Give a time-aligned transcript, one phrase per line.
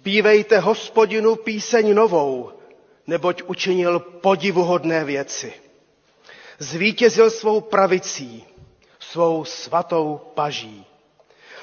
[0.00, 2.52] Spívejte hospodinu píseň novou,
[3.06, 5.52] neboť učinil podivuhodné věci.
[6.58, 8.44] Zvítězil svou pravicí,
[9.00, 10.86] svou svatou paží.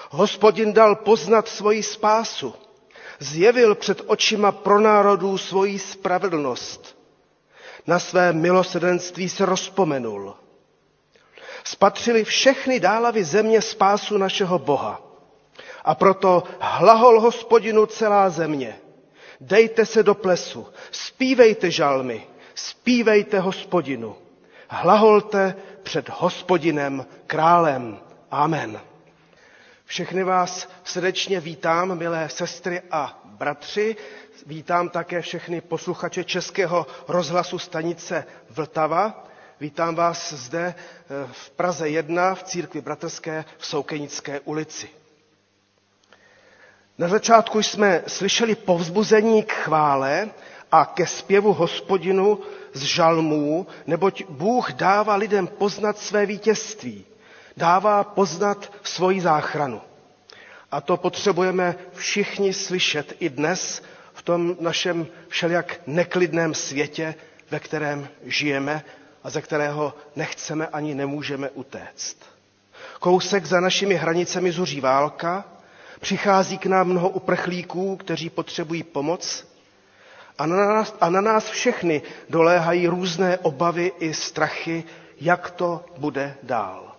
[0.09, 2.53] Hospodin dal poznat svoji spásu,
[3.19, 6.97] zjevil před očima pro národů svoji spravedlnost.
[7.87, 10.35] Na své milosedenství se rozpomenul.
[11.63, 15.06] Spatřili všechny dálavy země spásu našeho Boha.
[15.87, 18.75] A proto hlahol hospodinu celá země.
[19.41, 24.15] Dejte se do plesu, zpívejte žalmy, zpívejte hospodinu.
[24.69, 27.99] Hlaholte před hospodinem králem.
[28.31, 28.79] Amen.
[29.85, 33.95] Všechny vás srdečně vítám, milé sestry a bratři.
[34.45, 39.27] Vítám také všechny posluchače Českého rozhlasu stanice Vltava.
[39.59, 44.89] Vítám vás zde eh, v Praze 1 v církvi bratrské v Soukenické ulici.
[46.99, 50.29] Na začátku jsme slyšeli povzbuzení k chvále
[50.71, 52.39] a ke zpěvu hospodinu
[52.73, 57.05] z žalmů, neboť Bůh dává lidem poznat své vítězství,
[57.57, 59.81] dává poznat svoji záchranu.
[60.71, 67.15] A to potřebujeme všichni slyšet i dnes v tom našem všelijak neklidném světě,
[67.51, 68.83] ve kterém žijeme
[69.23, 72.17] a ze kterého nechceme ani nemůžeme utéct.
[72.99, 75.45] Kousek za našimi hranicemi zuří válka,
[75.99, 79.47] přichází k nám mnoho uprchlíků, kteří potřebují pomoc
[80.37, 84.83] a na nás, a na nás všechny doléhají různé obavy i strachy,
[85.21, 86.95] jak to bude dál.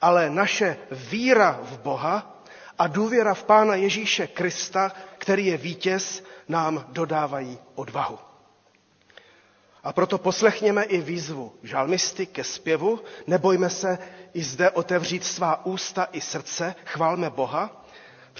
[0.00, 2.42] Ale naše víra v Boha
[2.78, 8.18] a důvěra v Pána Ježíše Krista, který je vítěz, nám dodávají odvahu.
[9.84, 13.98] A proto poslechněme i výzvu žalmisty ke zpěvu, nebojme se
[14.34, 17.79] i zde otevřít svá ústa i srdce, chválme Boha.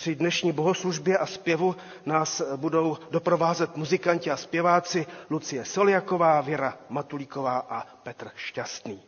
[0.01, 7.59] Při dnešní bohoslužbě a zpěvu nás budou doprovázet muzikanti a zpěváci Lucie Soliaková, Věra Matulíková
[7.59, 9.03] a Petr Šťastný.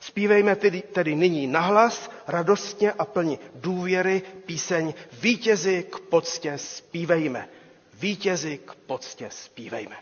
[0.00, 7.48] Spívejme tedy, tedy nyní nahlas, radostně a plni důvěry píseň Vítězi k poctě zpívejme.
[7.94, 9.96] Vítězi k poctě zpívejme.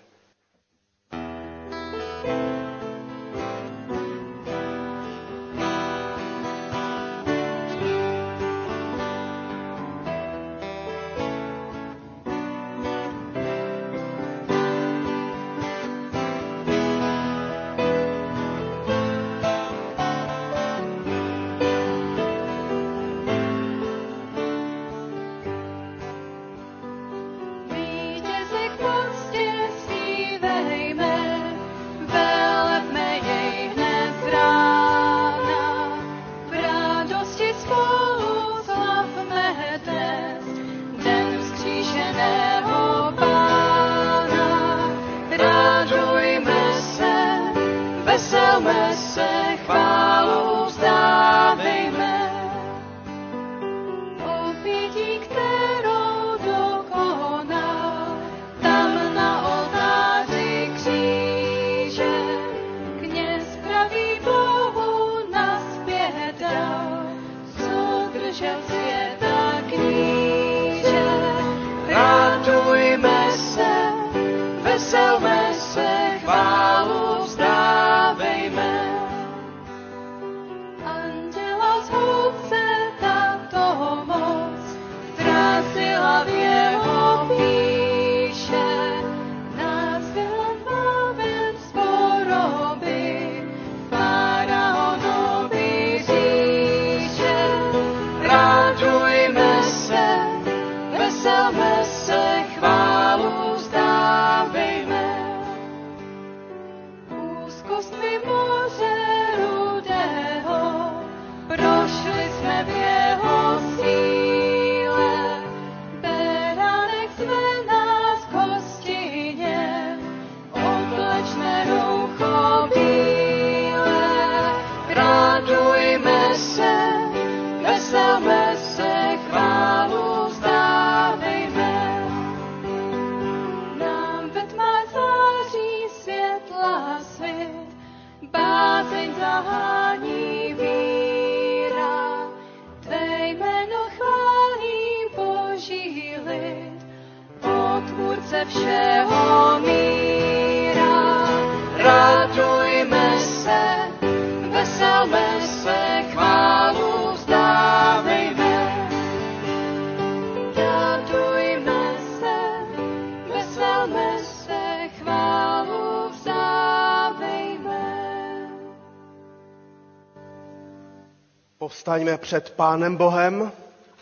[171.92, 173.52] Povstaňme před Pánem Bohem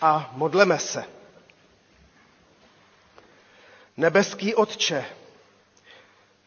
[0.00, 1.04] a modleme se.
[3.96, 5.04] Nebeský Otče,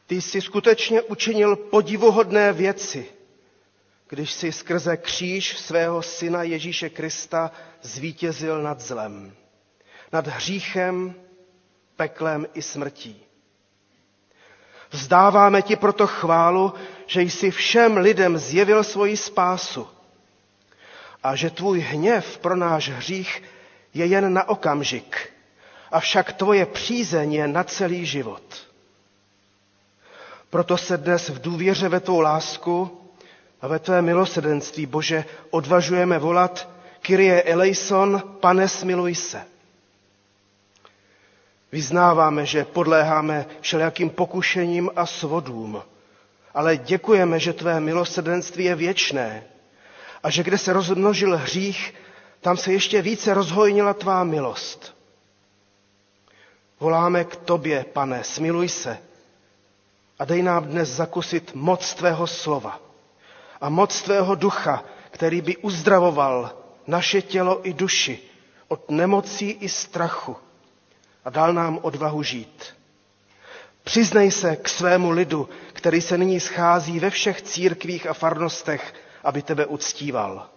[0.07, 3.09] ty jsi skutečně učinil podivuhodné věci,
[4.09, 7.51] když si skrze kříž svého syna Ježíše Krista
[7.81, 9.35] zvítězil nad zlem,
[10.11, 11.15] nad hříchem,
[11.95, 13.23] peklem i smrtí.
[14.91, 16.73] Vzdáváme ti proto chválu,
[17.05, 19.92] že jsi všem lidem zjevil svoji spásu
[21.23, 23.43] a že tvůj hněv pro náš hřích
[23.93, 25.29] je jen na okamžik,
[25.91, 28.67] avšak tvoje přízeň je na celý život.
[30.49, 32.99] Proto se dnes v důvěře ve tvou lásku
[33.61, 36.69] a ve tvé milosedenství, Bože, odvažujeme volat
[37.01, 39.41] Kyrie eleison, pane smiluj se.
[41.71, 45.83] Vyznáváme, že podléháme všelijakým pokušením a svodům,
[46.53, 49.43] ale děkujeme, že tvé milosrdenství je věčné
[50.23, 51.93] a že kde se rozmnožil hřích,
[52.41, 54.95] tam se ještě více rozhojnila tvá milost.
[56.79, 58.97] Voláme k tobě, pane, smiluj se
[60.19, 62.79] a dej nám dnes zakusit moc tvého slova
[63.61, 66.51] a moc tvého ducha, který by uzdravoval
[66.87, 68.19] naše tělo i duši
[68.67, 70.35] od nemocí i strachu
[71.25, 72.65] a dal nám odvahu žít.
[73.83, 78.93] Přiznej se k svému lidu, který se nyní schází ve všech církvích a farnostech,
[79.23, 80.49] aby tebe uctíval.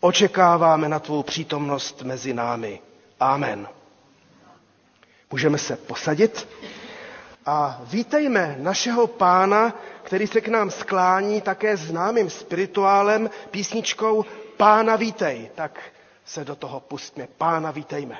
[0.00, 2.80] Očekáváme na tvou přítomnost mezi námi.
[3.20, 3.68] Amen.
[5.30, 6.48] Můžeme se posadit
[7.46, 14.24] a vítejme našeho pána, který se k nám sklání také známým spirituálem, písničkou
[14.58, 15.50] Pána vítej.
[15.54, 15.80] Tak
[16.24, 17.28] se do toho pustme.
[17.38, 18.18] Pána vítejme.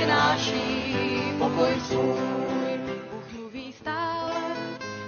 [0.00, 2.80] Přináší pokoj svůj.
[3.12, 4.32] Bůh mluví stále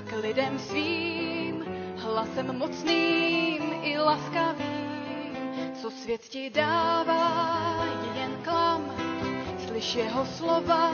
[0.05, 1.65] k lidem svým,
[1.97, 5.33] hlasem mocným i laskavým.
[5.81, 8.85] Co svět ti dává, je jen klam,
[9.67, 10.93] slyš jeho slova,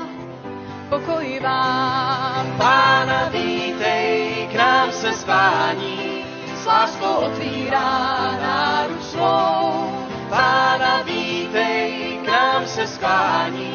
[0.88, 2.54] pokoj vám.
[2.58, 6.24] Pána vítej, k nám se spání,
[6.62, 10.06] s láskou otvírá náruč svou.
[10.28, 13.67] Pána vítej, k nám se světu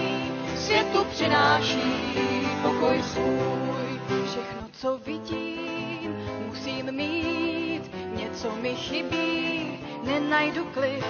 [1.14, 2.18] přináší
[2.62, 4.02] pokoj svůj.
[4.26, 6.16] Všechno, co vidím,
[6.48, 7.82] musím mít,
[8.16, 11.06] něco mi chybí, nenajdu klid.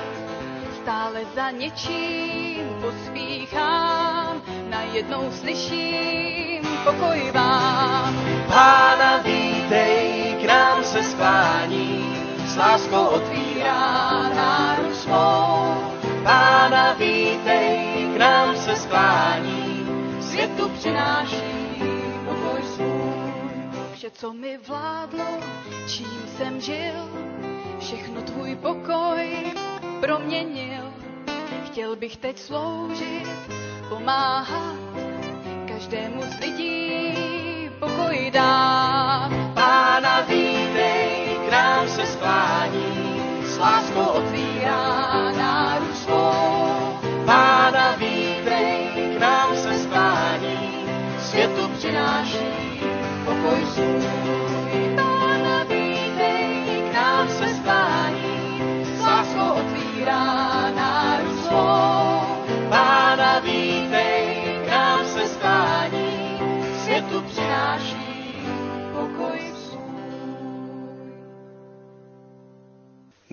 [0.82, 8.16] Stále za něčím pospíchám, najednou slyším pokoj vám.
[8.48, 12.18] Pána vítej, k nám se sklání,
[12.48, 15.94] s láskou otvírá náruč svou.
[16.24, 19.53] Pána vítej, k nám se sklání,
[20.44, 21.80] světu přináší
[22.26, 23.34] pokoj svůj.
[23.94, 25.26] Vše, co mi vládlo,
[25.88, 27.10] čím jsem žil,
[27.80, 29.54] všechno tvůj pokoj
[30.00, 30.94] proměnil.
[31.66, 33.28] Chtěl bych teď sloužit,
[33.90, 34.76] pomáhat,
[35.68, 38.63] každému z lidí pokoj dát.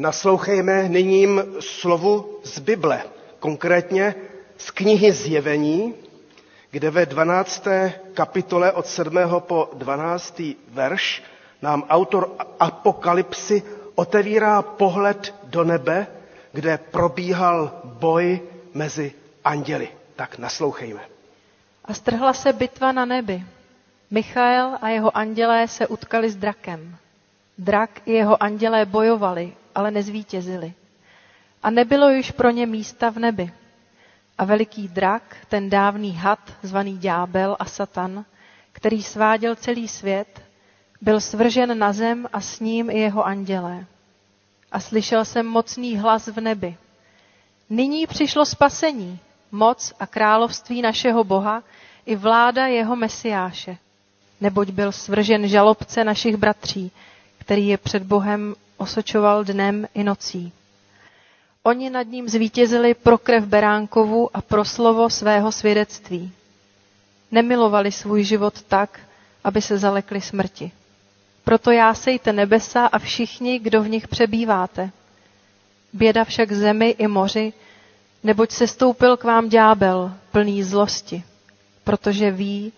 [0.00, 3.02] Naslouchejme nyním slovu z Bible,
[3.40, 4.14] konkrétně
[4.56, 5.94] z knihy Zjevení,
[6.70, 7.64] kde ve 12.
[8.14, 9.18] kapitole od 7.
[9.38, 10.42] po 12.
[10.68, 11.22] verš
[11.62, 12.30] nám autor
[12.60, 13.62] Apokalypsy
[13.94, 16.06] otevírá pohled do nebe,
[16.52, 18.40] kde probíhal boj
[18.74, 19.12] mezi
[19.44, 19.88] anděli.
[20.16, 21.00] Tak naslouchejme.
[21.84, 23.42] A strhla se bitva na nebi.
[24.10, 26.96] Michael a jeho andělé se utkali s drakem.
[27.58, 30.72] Drak i jeho andělé bojovali, ale nezvítězili.
[31.62, 33.52] A nebylo již pro ně místa v nebi.
[34.38, 38.24] A veliký drak, ten dávný had, zvaný ďábel a satan,
[38.72, 40.42] který sváděl celý svět,
[41.00, 43.86] byl svržen na zem a s ním i jeho andělé.
[44.72, 46.76] A slyšel jsem mocný hlas v nebi.
[47.70, 49.18] Nyní přišlo spasení,
[49.52, 51.62] moc a království našeho Boha
[52.06, 53.76] i vláda jeho Mesiáše.
[54.40, 56.90] Neboť byl svržen žalobce našich bratří,
[57.38, 60.52] který je před Bohem osočoval dnem i nocí.
[61.62, 66.32] Oni nad ním zvítězili pro krev Beránkovu a pro slovo svého svědectví.
[67.30, 69.00] Nemilovali svůj život tak,
[69.44, 70.72] aby se zalekli smrti.
[71.44, 74.90] Proto jásejte nebesa a všichni, kdo v nich přebýváte.
[75.92, 77.52] Běda však zemi i moři,
[78.22, 81.24] neboť se stoupil k vám ďábel, plný zlosti,
[81.84, 82.72] protože ví,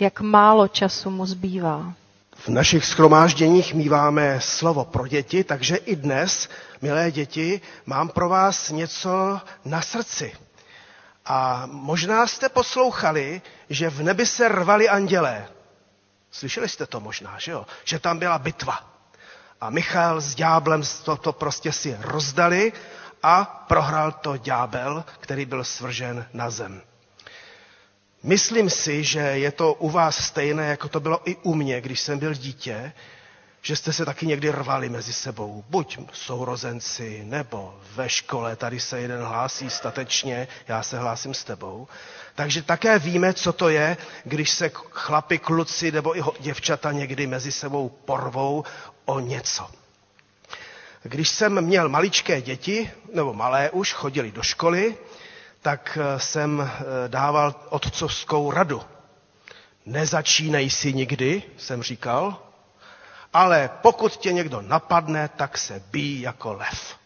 [0.00, 1.94] jak málo času mu zbývá.
[2.40, 6.48] V našich schromážděních míváme slovo pro děti, takže i dnes,
[6.82, 10.36] milé děti, mám pro vás něco na srdci.
[11.26, 15.48] A možná jste poslouchali, že v nebi se rvali andělé.
[16.30, 17.66] Slyšeli jste to možná, že jo?
[17.84, 18.80] Že tam byla bitva.
[19.60, 22.72] A Michal s ďáblem to, to prostě si rozdali
[23.22, 26.82] a prohrál to ďábel, který byl svržen na zem.
[28.22, 32.00] Myslím si, že je to u vás stejné, jako to bylo i u mě, když
[32.00, 32.92] jsem byl dítě,
[33.62, 39.00] že jste se taky někdy rvali mezi sebou, buď sourozenci, nebo ve škole, tady se
[39.00, 41.88] jeden hlásí statečně, já se hlásím s tebou.
[42.34, 47.52] Takže také víme, co to je, když se chlapi, kluci nebo i děvčata někdy mezi
[47.52, 48.64] sebou porvou
[49.04, 49.70] o něco.
[51.02, 54.94] Když jsem měl maličké děti, nebo malé už, chodili do školy,
[55.62, 58.82] tak eh, jsem eh, dával otcovskou radu.
[59.86, 62.38] Nezačínej si nikdy, jsem říkal,
[63.32, 66.96] ale pokud tě někdo napadne, tak se bí jako lev.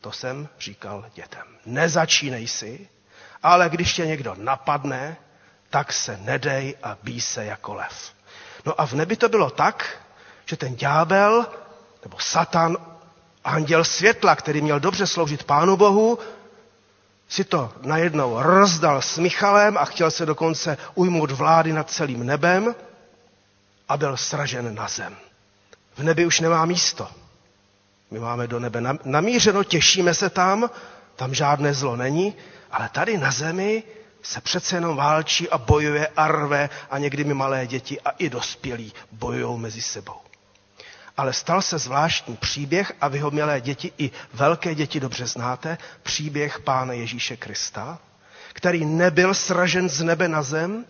[0.00, 1.42] To jsem říkal dětem.
[1.66, 2.88] Nezačínej si,
[3.42, 5.16] ale když tě někdo napadne,
[5.70, 8.12] tak se nedej a bí se jako lev.
[8.66, 9.98] No a v nebi to bylo tak,
[10.46, 11.46] že ten ďábel,
[12.04, 12.76] nebo Satan,
[13.44, 16.18] anděl světla, který měl dobře sloužit Pánu Bohu,
[17.30, 22.74] si to najednou rozdal s Michalem a chtěl se dokonce ujmout vlády nad celým nebem
[23.88, 25.16] a byl sražen na zem.
[25.96, 27.08] V nebi už nemá místo.
[28.10, 30.70] My máme do nebe namířeno, těšíme se tam,
[31.16, 32.34] tam žádné zlo není,
[32.70, 33.82] ale tady na zemi
[34.22, 38.30] se přece jenom válčí a bojuje a rve a někdy mi malé děti a i
[38.30, 40.29] dospělí bojují mezi sebou.
[41.20, 45.78] Ale stal se zvláštní příběh a vy ho, milé děti, i velké děti dobře znáte,
[46.02, 47.98] příběh Pána Ježíše Krista,
[48.52, 50.84] který nebyl sražen z nebe na zem,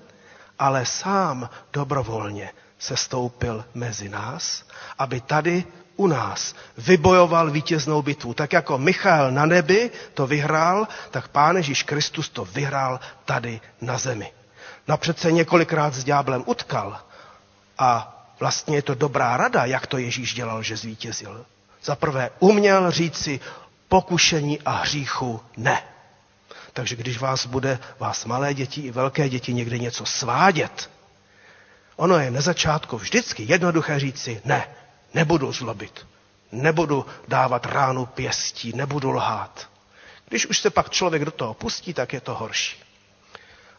[0.59, 4.65] ale sám dobrovolně se stoupil mezi nás,
[4.99, 5.65] aby tady
[5.97, 8.35] u nás vybojoval vítěznou bitvu.
[8.35, 13.99] Tak jako Michal na nebi to vyhrál, tak Pán Ježíš Kristus to vyhrál tady na
[13.99, 14.33] zemi.
[14.89, 17.01] No přece několikrát s ďáblem utkal
[17.79, 21.47] a vlastně je to dobrá rada, jak to Ježíš dělal, že zvítězil.
[21.85, 23.41] Za prvé uměl říci
[23.89, 25.83] pokušení a hříchu ne.
[26.73, 30.91] Takže když vás bude, vás malé děti i velké děti někde něco svádět,
[31.97, 34.69] ono je na začátku vždycky jednoduché říci ne,
[35.15, 36.07] nebudu zlobit,
[36.53, 39.69] nebudu dávat ránu pěstí, nebudu lhát.
[40.29, 42.77] Když už se pak člověk do toho pustí, tak je to horší.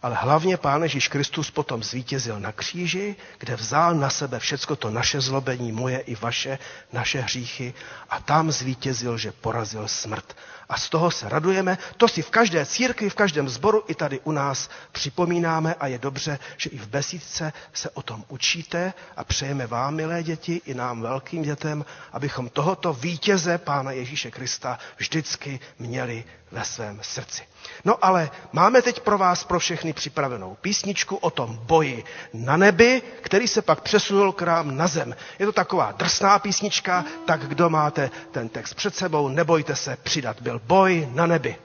[0.02, 4.90] Ale hlavně Pán Ježíš Kristus potom zvítězil na kříži, kde vzal na sebe všecko to
[4.90, 6.60] naše zlobení, moje i vaše,
[6.94, 7.74] naše hříchy
[8.10, 10.36] a tam zvítězil, že porazil smrt.
[10.72, 11.78] A z toho se radujeme.
[11.98, 15.98] To si v každé církvi, v každém sboru i tady u nás připomínáme a je
[16.00, 20.74] dobře, že i v besídce se o tom učíte a přejeme vám, milé děti, i
[20.74, 27.44] nám velkým dětem, abychom tohoto vítěze Pána Ježíše Krista vždycky měli ve svém srdci.
[27.86, 33.02] No ale máme teď pro vás pro všechny připravenou písničku o tom boji na nebi,
[33.22, 35.16] který se pak přesunul k nám na zem.
[35.40, 40.42] Je to taková drsná písnička, tak kdo máte ten text před sebou, nebojte se přidat.
[40.42, 41.56] Byl boj na nebi.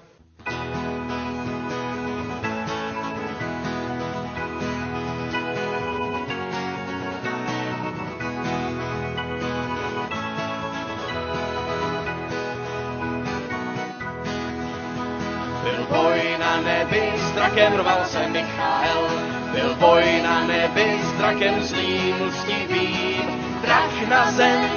[17.57, 19.09] Drakem rval se Michael.
[19.53, 23.17] Byl boj na nebi, s drakem zlý mstivý.
[23.62, 24.71] Drak na zem,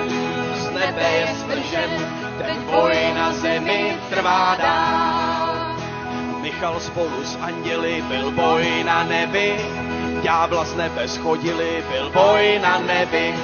[0.55, 5.75] z nebe je svržen, ten boj na zemi trvá dál.
[6.41, 9.55] Michal spolu s anděli, byl boj na nebi,
[10.23, 13.35] ďábla z nebe schodili, byl boj na nebi.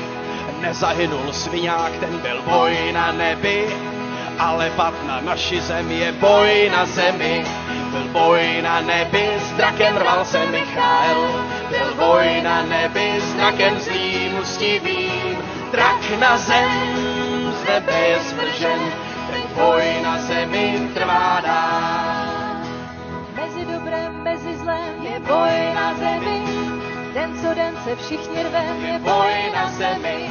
[0.61, 3.67] Nezahynul sviňák, ten byl boj na nebi,
[4.39, 7.45] ale pad na naši zemi je boj na zemi.
[7.91, 11.19] Byl boj na nebi, s drakem rval se Michael.
[11.69, 15.37] Byl boj na nebi, s drakem zlým ustivým.
[15.71, 17.14] Drak na zem,
[17.65, 18.81] z nebe je svržen,
[19.31, 22.61] ten boj na zemi trvá dál.
[23.35, 26.39] Mezi dobrem, mezi zlem je boj na zemi.
[27.13, 30.29] Den co den se všichni rvem Je boj na zemi,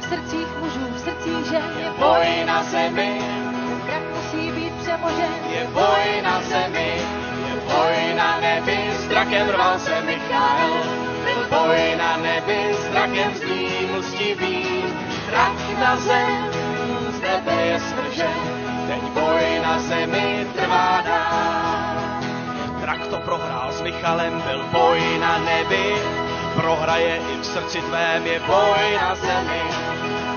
[0.00, 3.20] V srdcích mužů, v srdcích žen je boj na zemi,
[3.84, 5.34] Strach musí být přemožen.
[5.54, 6.90] je boj na zemi,
[7.48, 10.72] je boj na nebi, s drakem rval se Michael.
[11.24, 14.02] Byl boj na nebi, s drakem zlým
[15.74, 16.50] drak na zem,
[17.10, 18.40] z nebe je svržen,
[18.86, 21.94] teď boj na zemi trvá dál.
[23.10, 25.94] To prohrál s Michalem, byl boj na nebi,
[26.56, 29.62] prohraje i v srdci tvém, je boj na zemi.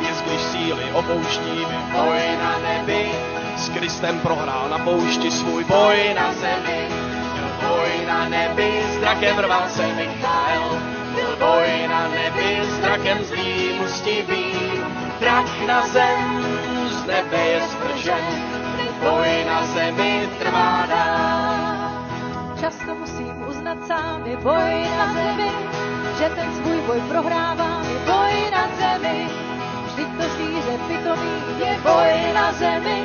[0.07, 3.11] Jest, když síly opouští, boj na nebi,
[3.57, 6.87] s Kristem prohrál na poušti svůj boj na zemi.
[7.33, 10.81] Byl boj na nebi, s drakem rval se Michael.
[11.15, 14.96] Byl boj na nebi, s drakem zlým mstivým.
[15.19, 16.45] Drak na zem,
[16.89, 18.25] z nebe je svržen,
[18.77, 21.57] teď boj na zemi trvá dál.
[22.61, 25.51] Často musím uznat sám, je boj na zemi,
[26.17, 29.29] že ten svůj boj prohrávám, je boj na zemi.
[29.87, 32.99] Vždyť to zvíře pitomý, je boj na zemi,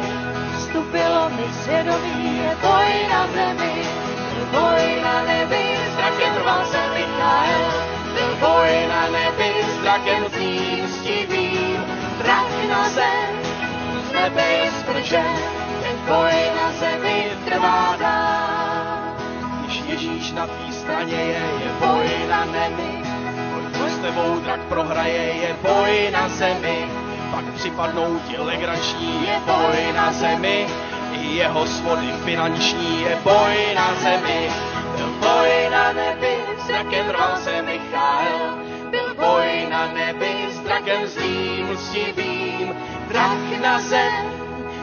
[0.58, 3.74] vstupilo mi svědomí, je boj na zemi,
[4.38, 7.64] je boj na nebi, S drakem rval se Michael,
[8.12, 11.51] byl boj na nebi, s drakem zlým stivým.
[12.32, 13.32] Drak na zem,
[14.08, 15.36] z nebe je svržen,
[15.84, 19.20] ten boj na zemi trvá dál.
[19.60, 22.92] Když Ježíš na tvý straně je, je boj na nebi,
[23.52, 26.88] boj, s tebou drak prohraje, je boj na zemi.
[27.30, 30.66] Pak připadnou ti legrační, je boj na zemi,
[31.12, 34.50] i jeho svody finanční, je boj na zemi.
[34.96, 38.56] Byl boj na nebi, s drakem rval se Michael.
[38.90, 40.31] Byl boj na nebi,
[40.82, 42.74] s drakem zlým mstivým.
[43.08, 44.26] Drak na zem,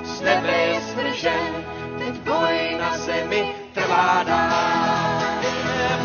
[0.03, 1.51] z nebe je svržen,
[1.97, 5.19] teď boj na zemi trvá dál.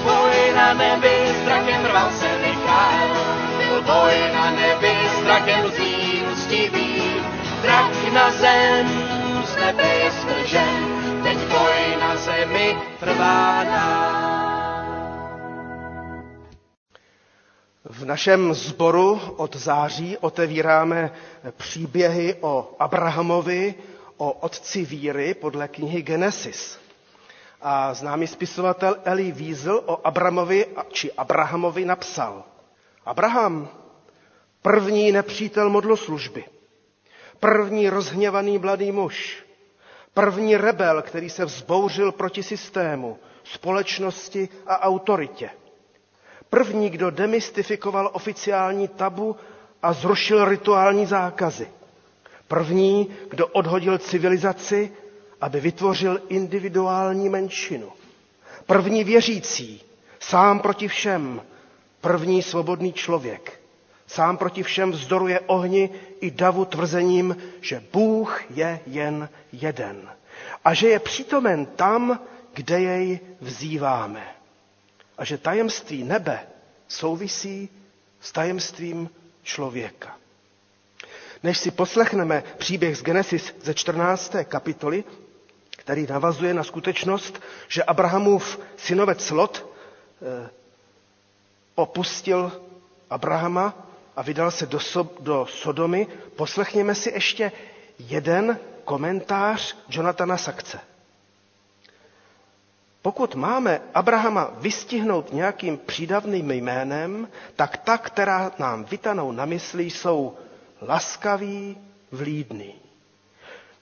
[0.03, 3.15] Boj na nebi, s drakem rval se Michael.
[3.59, 7.23] Byl boj na nebi, s drakem zlým mstivým.
[7.63, 8.87] Drak na zem,
[9.47, 10.83] z nebe je svržen,
[11.23, 14.24] teď boj na zemi trvá dál.
[18.05, 21.11] V našem sboru od září otevíráme
[21.57, 23.75] příběhy o Abrahamovi,
[24.17, 26.79] o otci víry podle knihy Genesis.
[27.63, 32.45] A známý spisovatel Eli Wiesel o Abramovi či Abrahamovi napsal.
[33.05, 33.69] Abraham,
[34.63, 36.45] první nepřítel modloslužby,
[37.41, 39.45] první rozhněvaný mladý muž,
[40.15, 45.51] první rebel, který se vzbouřil proti systému, společnosti a autoritě.
[46.55, 49.37] První, kdo demystifikoval oficiální tabu
[49.83, 51.69] a zrušil rituální zákazy.
[52.49, 54.93] První, kdo odhodil civilizaci,
[55.41, 57.89] aby vytvořil individuální menšinu.
[58.67, 59.83] První věřící,
[60.21, 61.43] sám proti všem,
[62.01, 63.61] první svobodný člověk.
[64.07, 65.91] Sám proti všem vzdoruje ohni
[66.21, 70.09] i davu tvrzením, že Bůh je jen jeden
[70.65, 72.21] a že je přítomen tam,
[72.55, 74.35] kde jej vzýváme
[75.19, 76.47] a že tajemství nebe
[76.89, 77.69] souvisí
[78.21, 79.11] s tajemstvím
[79.43, 80.17] člověka.
[81.43, 84.33] Než si poslechneme příběh z Genesis ze 14.
[84.45, 85.05] kapitoly,
[85.71, 89.67] který navazuje na skutečnost, že Abrahamův synovec Lot
[90.23, 90.51] eh,
[91.75, 92.53] opustil
[93.11, 97.53] Abrahama a vydal se do, so, do Sodomy, poslechněme si ještě
[97.99, 100.81] jeden komentář Jonathana Sakce.
[103.05, 110.35] Pokud máme Abrahama vystihnout nějakým přídavným jménem, tak ta, která nám vytanou na mysli, jsou
[110.83, 111.77] laskavý,
[112.13, 112.75] vlídný.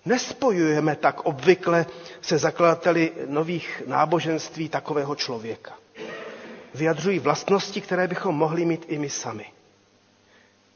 [0.04, 1.87] Nespojujeme tak obvykle
[2.20, 5.72] se zakladateli nových náboženství takového člověka.
[6.74, 9.46] Vyjadřují vlastnosti, které bychom mohli mít i my sami.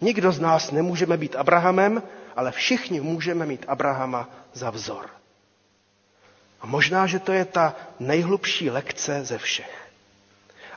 [0.00, 2.02] Nikdo z nás nemůžeme být Abrahamem,
[2.36, 5.10] ale všichni můžeme mít Abrahama za vzor.
[6.60, 9.86] A možná, že to je ta nejhlubší lekce ze všech.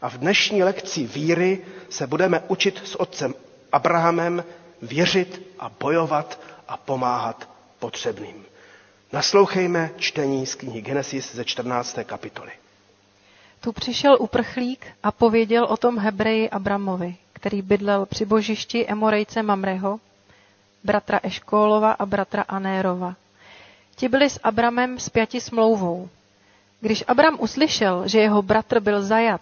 [0.01, 3.33] A v dnešní lekci víry se budeme učit s otcem
[3.71, 4.43] Abrahamem
[4.81, 8.45] věřit a bojovat a pomáhat potřebným.
[9.13, 11.97] Naslouchejme čtení z knihy Genesis ze 14.
[12.05, 12.51] kapitoly.
[13.61, 19.99] Tu přišel uprchlík a pověděl o tom Hebreji Abramovi, který bydlel při božišti Emorejce Mamreho,
[20.83, 23.15] bratra Eškólova a bratra Anérova.
[23.99, 26.09] Ti byli s Abramem spjati smlouvou.
[26.81, 29.41] Když Abram uslyšel, že jeho bratr byl zajat,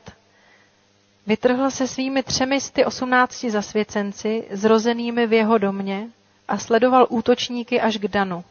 [1.28, 6.08] vytrhl se svými třemi sty osmnácti zasvěcenci, zrozenými v jeho domě,
[6.48, 8.43] a sledoval útočníky až k Danu.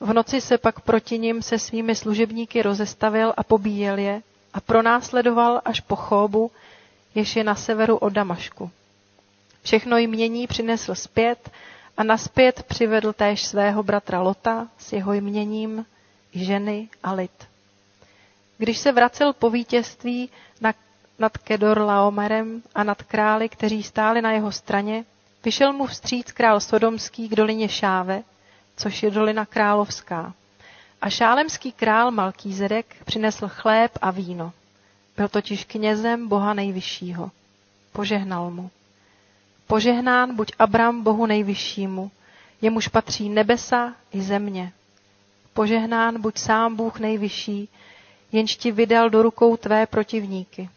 [0.00, 4.22] V noci se pak proti nim se svými služebníky rozestavil a pobíjel je
[4.54, 6.50] a pronásledoval až po Chóbu,
[7.14, 8.70] jež je na severu od Damašku.
[9.62, 11.50] Všechno jmění přinesl zpět
[11.98, 15.86] a naspět přivedl též svého bratra Lota s jeho jměním,
[16.32, 17.48] ženy a lid.
[18.58, 20.30] Když se vracel po vítězství
[20.60, 20.74] na,
[21.18, 25.04] nad Kedor Laomerem a nad králi, kteří stáli na jeho straně,
[25.44, 28.22] vyšel mu vstříc král Sodomský k dolině Šáve,
[28.76, 30.34] což je dolina královská.
[31.00, 34.52] A šálemský král Malkýzedek přinesl chléb a víno.
[35.16, 37.30] Byl totiž knězem Boha nejvyššího.
[37.92, 38.70] Požehnal mu.
[39.68, 42.10] Požehnán buď Abram Bohu nejvyššímu,
[42.62, 44.72] jemuž patří nebesa i země.
[45.54, 47.68] Požehnán buď sám Bůh nejvyšší,
[48.32, 50.70] jenž ti vydal do rukou tvé protivníky.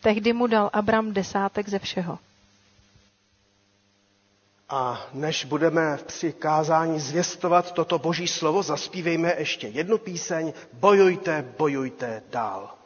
[0.00, 2.18] Tehdy mu dal Abram desátek ze všeho.
[4.68, 12.22] A než budeme v přikázání zvěstovat toto boží slovo, zaspívejme ještě jednu píseň Bojujte, bojujte
[12.30, 12.81] dál.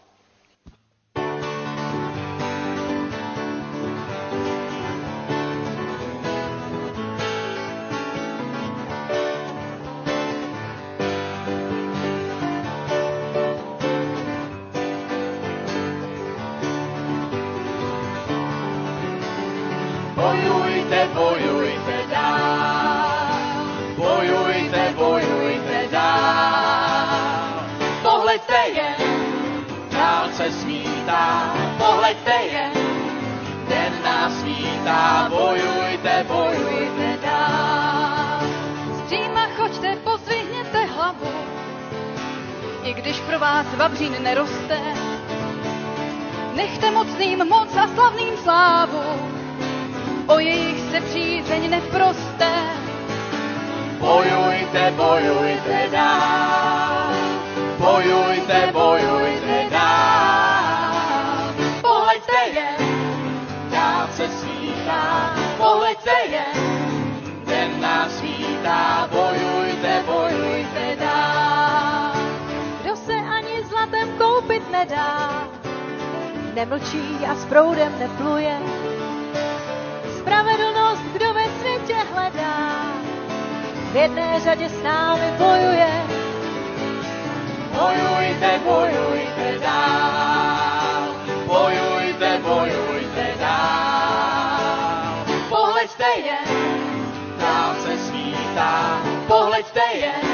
[99.57, 100.29] Pohleďte jen,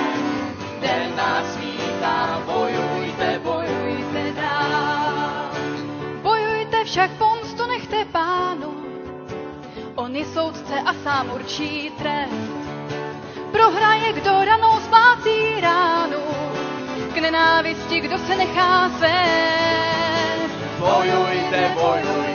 [0.80, 2.42] den nás svítá.
[2.46, 5.50] Bojujte, bojujte dál.
[6.22, 8.74] Bojujte však pomstu nechte pánu,
[9.94, 12.50] on je soudce a sám určí trest.
[13.52, 16.22] Prohraje, kdo ranou splácí ránu,
[17.14, 20.54] k nenávisti, kdo se nechá svést.
[20.78, 22.31] Bojujte, bojujte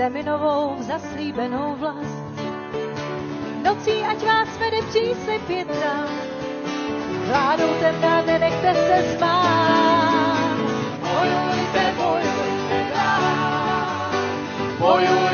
[0.00, 2.32] zemi novou v zaslíbenou vlast.
[3.64, 5.94] Nocí, ať vás vede příslip větra,
[7.26, 10.56] vládou temna nenechte se spát.
[11.00, 14.12] Bojujte, bojujte dál.
[14.78, 15.29] Bojujte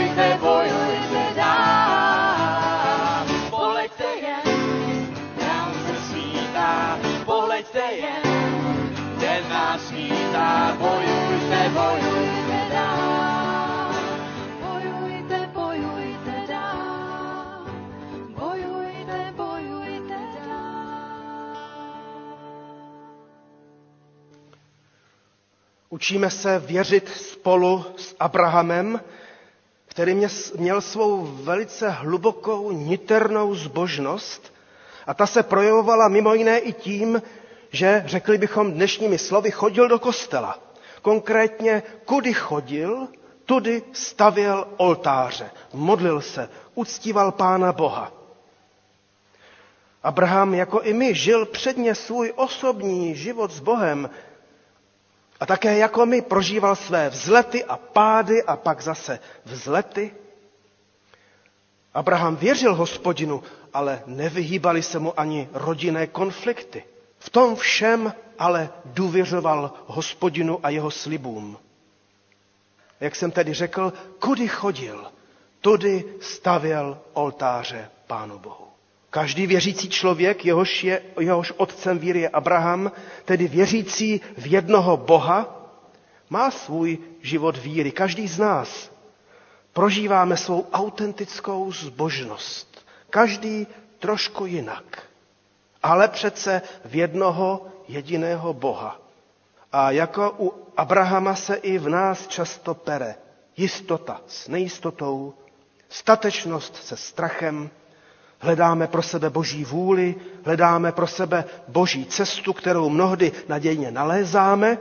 [25.97, 29.01] Učíme se věřit spolu s Abrahamem,
[29.87, 30.29] který mě-
[30.59, 34.53] měl svou velice hlubokou, niternou zbožnost
[35.07, 37.23] a ta se projevovala mimo jiné i tím,
[37.71, 40.59] že, řekli bychom dnešními slovy, chodil do kostela.
[41.03, 43.09] Konkrétně, kudy chodil,
[43.45, 48.13] tudy stavěl oltáře, modlil se, uctíval Pána Boha.
[50.03, 54.11] Abraham, jako i my, žil předně svůj osobní život s Bohem,
[55.41, 60.15] a také jako my prožíval své vzlety a pády a pak zase vzlety.
[61.95, 63.43] Abraham věřil hospodinu,
[63.75, 66.85] ale nevyhýbali se mu ani rodinné konflikty.
[67.19, 71.59] V tom všem ale důvěřoval hospodinu a jeho slibům.
[73.01, 75.13] Jak jsem tedy řekl, kudy chodil,
[75.61, 78.66] tudy stavěl oltáře Pánu Bohu.
[79.17, 82.93] Každý věřící člověk, jehož, je, jehož otcem víry je Abraham,
[83.25, 85.67] tedy věřící v jednoho Boha,
[86.31, 87.93] má svůj život víry.
[87.93, 88.91] Každý z nás
[89.73, 92.87] prožíváme svou autentickou zbožnost.
[93.11, 93.67] Každý
[93.99, 95.03] trošku jinak.
[95.83, 99.01] Ale přece v jednoho jediného Boha.
[99.73, 103.15] A jako u Abrahama se i v nás často pere
[103.57, 105.35] jistota s nejistotou,
[105.89, 107.71] statečnost se strachem,
[108.39, 114.79] hledáme pro sebe boží vůli, hledáme pro sebe boží cestu, kterou mnohdy nadějně nalézáme,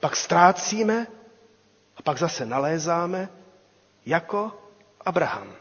[0.00, 1.06] pak ztrácíme
[1.96, 3.28] a pak zase nalézáme
[4.06, 4.52] jako
[5.06, 5.52] Abraham.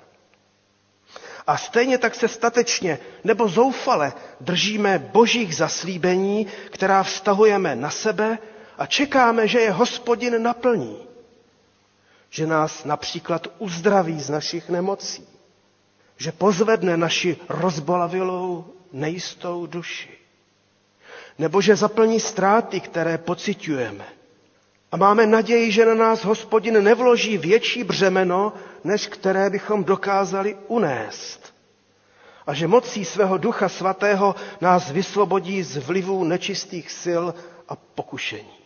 [1.48, 8.38] A stejně tak se statečně nebo zoufale držíme božích zaslíbení, která vztahujeme na sebe
[8.78, 10.98] a čekáme, že je hospodin naplní.
[12.30, 15.33] Že nás například uzdraví z našich nemocí.
[16.18, 20.10] Že pozvedne naši rozbolavilou, nejistou duši.
[21.40, 24.06] Nebo že zaplní ztráty, které pocitujeme.
[24.92, 31.54] A máme naději, že na nás hospodin nevloží větší břemeno, než které bychom dokázali unést.
[32.48, 37.24] A že mocí svého ducha svatého nás vysvobodí z vlivů nečistých sil
[37.70, 38.58] a pokušení.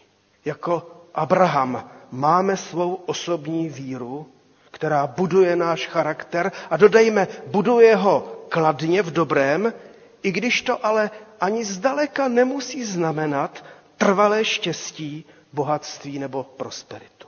[0.46, 4.28] Jako Abraham máme svou osobní víru,
[4.71, 9.73] která buduje náš charakter a dodejme, buduje ho kladně v dobrém,
[10.23, 13.65] i když to ale ani zdaleka nemusí znamenat
[13.97, 17.27] trvalé štěstí, bohatství nebo prosperitu.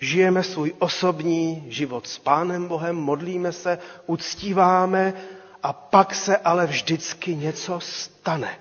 [0.00, 5.14] Žijeme svůj osobní život s Pánem Bohem, modlíme se, uctíváme
[5.62, 8.58] a pak se ale vždycky něco stane.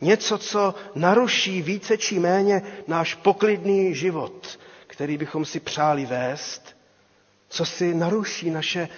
[0.00, 6.75] Něco, co naruší více či méně náš poklidný život, který bychom si přáli vést,
[7.48, 8.88] co si naruší naše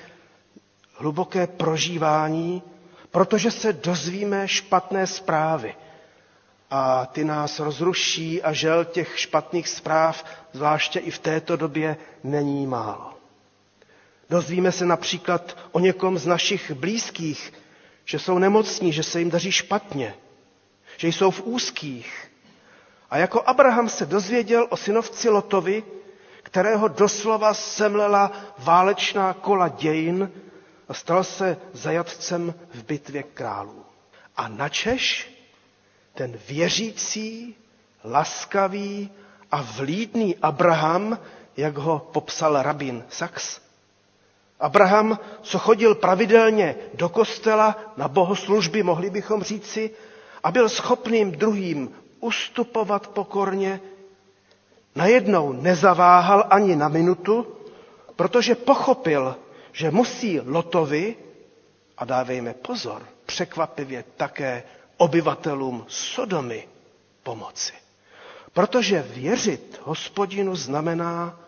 [0.95, 2.63] hluboké prožívání,
[3.11, 5.75] protože se dozvíme špatné zprávy.
[6.71, 12.67] A ty nás rozruší a žel těch špatných zpráv, zvláště i v této době, není
[12.67, 13.15] málo.
[14.31, 17.53] Dozvíme se například o někom z našich blízkých,
[18.05, 20.15] že jsou nemocní, že se jim daří špatně,
[20.97, 22.31] že jsou v úzkých.
[23.11, 25.83] A jako Abraham se dozvěděl o synovci Lotovi,
[26.43, 30.31] kterého doslova semlela válečná kola dějin
[30.89, 33.85] a stal se zajatcem v bitvě králů.
[34.37, 35.35] A načeš
[36.15, 37.57] ten věřící,
[38.05, 39.11] laskavý
[39.51, 41.19] a vlídný Abraham,
[41.57, 43.61] jak ho popsal rabin Sachs,
[44.61, 49.91] Abraham, co chodil pravidelně do kostela na bohoslužby, mohli bychom říci,
[50.45, 53.81] a byl schopným druhým ustupovat pokorně,
[54.99, 57.47] najednou nezaváhal ani na minutu,
[58.17, 59.37] protože pochopil,
[59.73, 61.17] že musí Lotovi,
[61.99, 64.63] a dávejme pozor, překvapivě také
[64.97, 66.69] obyvatelům Sodomy
[67.23, 67.73] pomoci.
[68.53, 71.41] Protože věřit hospodinu znamená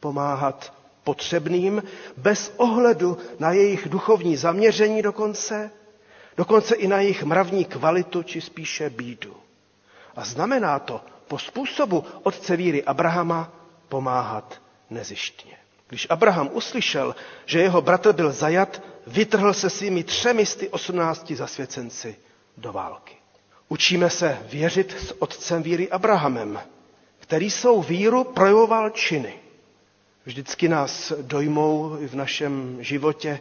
[0.00, 0.72] pomáhat
[1.04, 1.82] potřebným
[2.16, 5.70] bez ohledu na jejich duchovní zaměření dokonce,
[6.36, 9.36] dokonce i na jejich mravní kvalitu, či spíše bídu.
[10.16, 13.52] A znamená to po způsobu otce víry Abrahama
[13.88, 15.52] pomáhat nezištně.
[15.88, 17.16] Když Abraham uslyšel,
[17.46, 22.16] že jeho bratr byl zajat, vytrhl se svými třemi osmnácti zasvěcenci
[22.56, 23.14] do války.
[23.68, 26.60] Učíme se věřit s otcem víry Abrahamem,
[27.18, 29.34] který svou víru projevoval činy.
[30.24, 33.40] Vždycky nás dojmou v našem životě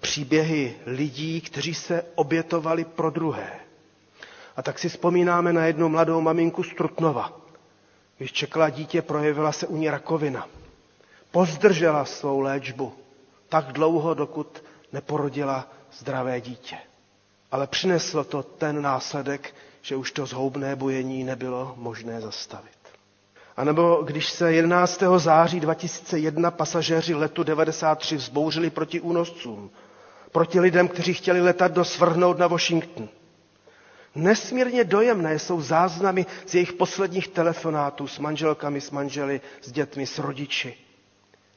[0.00, 3.67] příběhy lidí, kteří se obětovali pro druhé.
[4.58, 7.32] A tak si vzpomínáme na jednu mladou maminku z Trutnova.
[8.18, 10.48] Když čekala dítě, projevila se u ní rakovina.
[11.30, 12.92] Pozdržela svou léčbu
[13.48, 15.68] tak dlouho, dokud neporodila
[15.98, 16.76] zdravé dítě.
[17.50, 22.78] Ale přineslo to ten následek, že už to zhoubné bujení nebylo možné zastavit.
[23.56, 25.02] A nebo když se 11.
[25.16, 29.70] září 2001 pasažéři letu 93 vzbouřili proti únoscům,
[30.32, 33.08] proti lidem, kteří chtěli letat do svrhnout na Washington.
[34.14, 40.18] Nesmírně dojemné jsou záznamy z jejich posledních telefonátů s manželkami, s manželi, s dětmi, s
[40.18, 40.74] rodiči,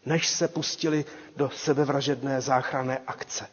[0.06, 1.06] než se pustili
[1.38, 3.48] do sebevražedné záchranné akce.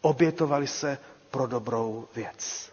[0.00, 0.98] Obětovali se
[1.30, 2.72] pro dobrou věc.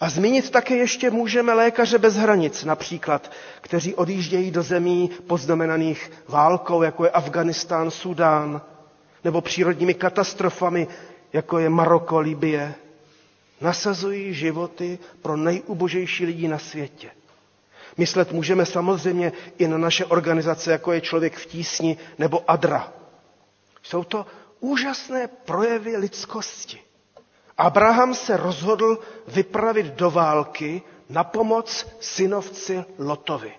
[0.00, 3.30] A zmínit také ještě můžeme lékaře bez hranic, například,
[3.60, 8.60] kteří odjíždějí do zemí poznamenaných válkou, jako je Afganistán, Sudán,
[9.24, 10.88] nebo přírodními katastrofami,
[11.32, 12.74] jako je Maroko, Libie.
[13.64, 17.10] Nasazují životy pro nejubožejší lidi na světě.
[17.96, 22.92] Myslet můžeme samozřejmě i na naše organizace, jako je Člověk v tísni nebo ADRA.
[23.82, 24.26] Jsou to
[24.60, 26.78] úžasné projevy lidskosti.
[27.58, 28.98] Abraham se rozhodl
[29.28, 33.52] vypravit do války na pomoc synovci Lotovi.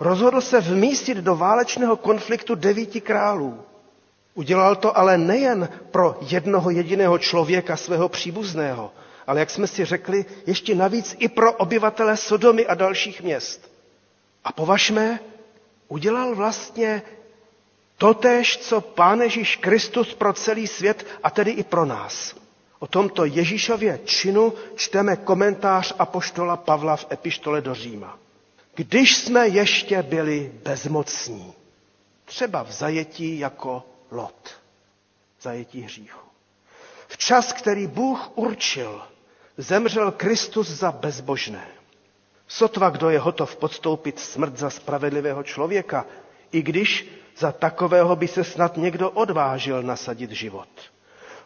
[0.00, 3.62] Rozhodl se vmístit do válečného konfliktu devíti králů.
[4.34, 8.90] Udělal to ale nejen pro jednoho jediného člověka, svého příbuzného,
[9.26, 13.70] ale jak jsme si řekli, ještě navíc i pro obyvatele Sodomy a dalších měst.
[14.44, 15.20] A považme,
[15.88, 17.02] udělal vlastně
[17.98, 22.34] totéž, co Pán Ježíš Kristus pro celý svět a tedy i pro nás.
[22.78, 28.18] O tomto Ježíšově činu čteme komentář apoštola Pavla v epištole do Říma.
[28.74, 31.52] Když jsme ještě byli bezmocní,
[32.24, 34.50] třeba v zajetí jako Lot,
[35.40, 36.20] zajetí hříchu.
[37.08, 39.02] V čas, který Bůh určil,
[39.56, 41.66] zemřel Kristus za bezbožné.
[42.48, 46.04] Sotva kdo je hotov podstoupit smrt za spravedlivého člověka,
[46.52, 50.68] i když za takového by se snad někdo odvážil nasadit život.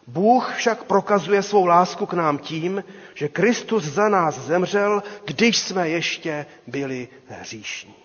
[0.07, 5.89] Bůh však prokazuje svou lásku k nám tím, že Kristus za nás zemřel, když jsme
[5.89, 7.95] ještě byli hříšní.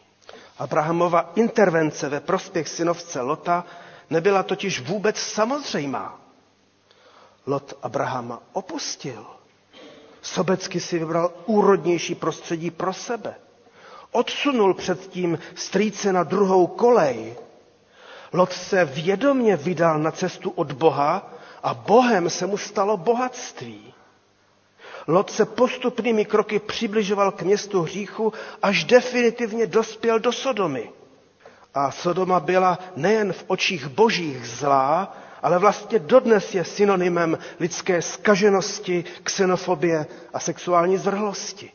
[0.58, 3.64] Abrahamova intervence ve prospěch synovce Lota
[4.10, 6.20] nebyla totiž vůbec samozřejmá.
[7.46, 9.26] Lot Abrahama opustil.
[10.22, 13.34] Sobecky si vybral úrodnější prostředí pro sebe.
[14.12, 17.34] Odsunul předtím strýce na druhou kolej.
[18.32, 21.30] Lot se vědomně vydal na cestu od Boha
[21.62, 23.94] a Bohem se mu stalo bohatství.
[25.06, 28.32] Lot se postupnými kroky přibližoval k městu hříchu,
[28.62, 30.90] až definitivně dospěl do Sodomy.
[31.74, 39.04] A Sodoma byla nejen v očích božích zlá, ale vlastně dodnes je synonymem lidské skaženosti,
[39.22, 41.70] xenofobie a sexuální zvrhlosti.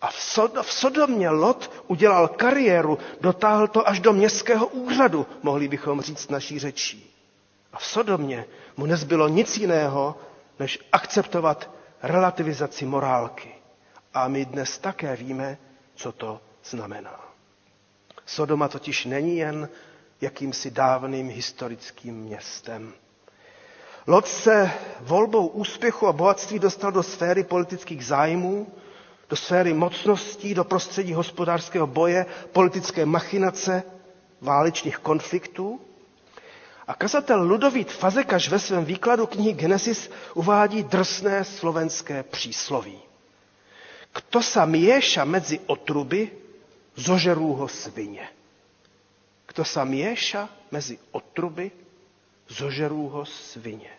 [0.00, 5.68] A v, Sod- v Sodomě Lot udělal kariéru, dotáhl to až do městského úřadu, mohli
[5.68, 7.10] bychom říct naší řečí.
[7.72, 8.44] A v Sodomě
[8.76, 10.16] mu nezbylo nic jiného,
[10.58, 11.70] než akceptovat
[12.02, 13.54] relativizaci morálky.
[14.14, 15.58] A my dnes také víme,
[15.94, 17.20] co to znamená.
[18.26, 19.68] Sodoma totiž není jen
[20.24, 22.92] jakýmsi dávným historickým městem.
[24.06, 28.66] Lot se volbou úspěchu a bohatství dostal do sféry politických zájmů,
[29.28, 33.82] do sféry mocností, do prostředí hospodářského boje, politické machinace,
[34.40, 35.80] válečných konfliktů.
[36.86, 42.98] A kazatel Ludovít Fazekaš ve svém výkladu knihy Genesis uvádí drsné slovenské přísloví.
[44.14, 46.30] Kto sa mieša mezi otruby,
[46.94, 48.33] zožerú ho svině.
[49.54, 51.70] Kto sa mieša mezi otruby,
[52.50, 53.90] zožerú ho svině.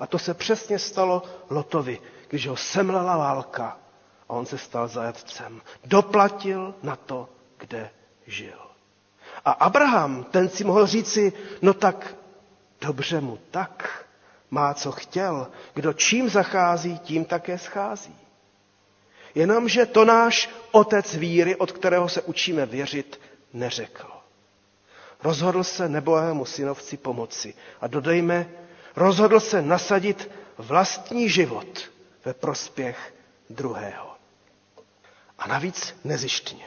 [0.00, 3.78] A to se přesně stalo Lotovi, když ho semlela válka
[4.28, 5.62] a on se stal zajatcem.
[5.84, 7.90] Doplatil na to, kde
[8.26, 8.58] žil.
[9.44, 11.32] A Abraham, ten si mohl říci,
[11.62, 12.14] no tak
[12.80, 14.06] dobře mu tak,
[14.50, 18.16] má co chtěl, kdo čím zachází, tím také schází.
[19.34, 23.20] Jenomže to náš otec víry, od kterého se učíme věřit,
[23.52, 24.17] neřekl.
[25.22, 27.54] Rozhodl se nebohému synovci pomoci.
[27.80, 28.50] A dodejme,
[28.96, 31.90] rozhodl se nasadit vlastní život
[32.24, 33.14] ve prospěch
[33.50, 34.14] druhého.
[35.38, 36.64] A navíc nezištně.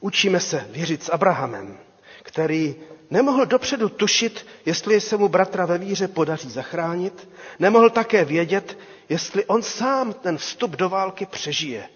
[0.00, 1.78] Učíme se věřit s Abrahamem,
[2.22, 2.76] který
[3.10, 9.44] nemohl dopředu tušit, jestli se mu bratra ve víře podaří zachránit, nemohl také vědět, jestli
[9.44, 11.88] on sám ten vstup do války přežije.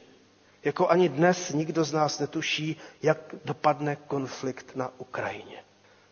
[0.64, 5.56] Jako ani dnes nikdo z nás netuší, jak dopadne konflikt na Ukrajině.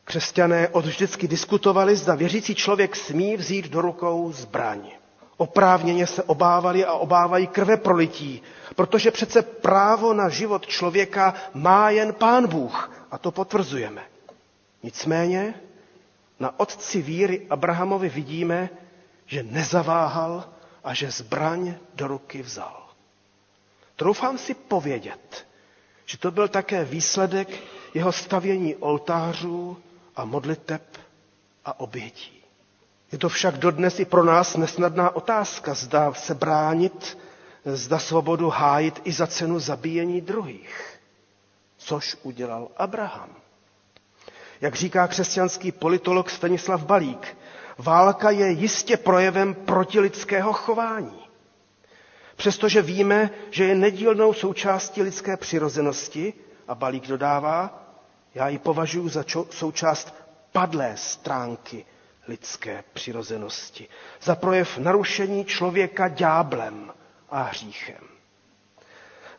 [0.04, 4.90] Křesťané od vždycky diskutovali, zda věřící člověk smí vzít do rukou zbraň.
[5.36, 8.42] Oprávněně se obávali a obávají krve prolití,
[8.76, 14.02] protože přece právo na život člověka má jen Pán Bůh a to potvrzujeme.
[14.82, 15.54] Nicméně
[16.40, 18.68] na otci víry Abrahamovi vidíme,
[19.26, 20.44] že nezaváhal
[20.84, 22.81] a že zbraň do ruky vzal.
[23.96, 25.46] Troufám si povědět,
[26.06, 27.48] že to byl také výsledek
[27.94, 29.76] jeho stavění oltářů
[30.16, 30.82] a modliteb
[31.64, 32.42] a obětí.
[33.12, 37.18] Je to však dodnes i pro nás nesnadná otázka, zda se bránit,
[37.64, 40.98] zda svobodu hájit i za cenu zabíjení druhých.
[41.78, 43.30] Což udělal Abraham.
[44.60, 47.36] Jak říká křesťanský politolog Stanislav Balík,
[47.78, 51.21] válka je jistě projevem protilidského chování.
[52.42, 56.32] Přestože víme, že je nedílnou součástí lidské přirozenosti,
[56.68, 57.84] a Balík dodává,
[58.34, 60.14] já ji považuji za čo- součást
[60.52, 61.84] padlé stránky
[62.28, 63.88] lidské přirozenosti,
[64.22, 66.92] za projev narušení člověka dňáblem
[67.30, 68.04] a hříchem.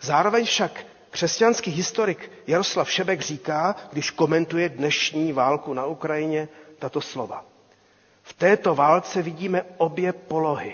[0.01, 6.47] Zároveň však křesťanský historik Jaroslav Šebek říká, když komentuje dnešní válku na Ukrajině,
[6.79, 7.45] tato slova.
[8.21, 10.73] V této válce vidíme obě polohy.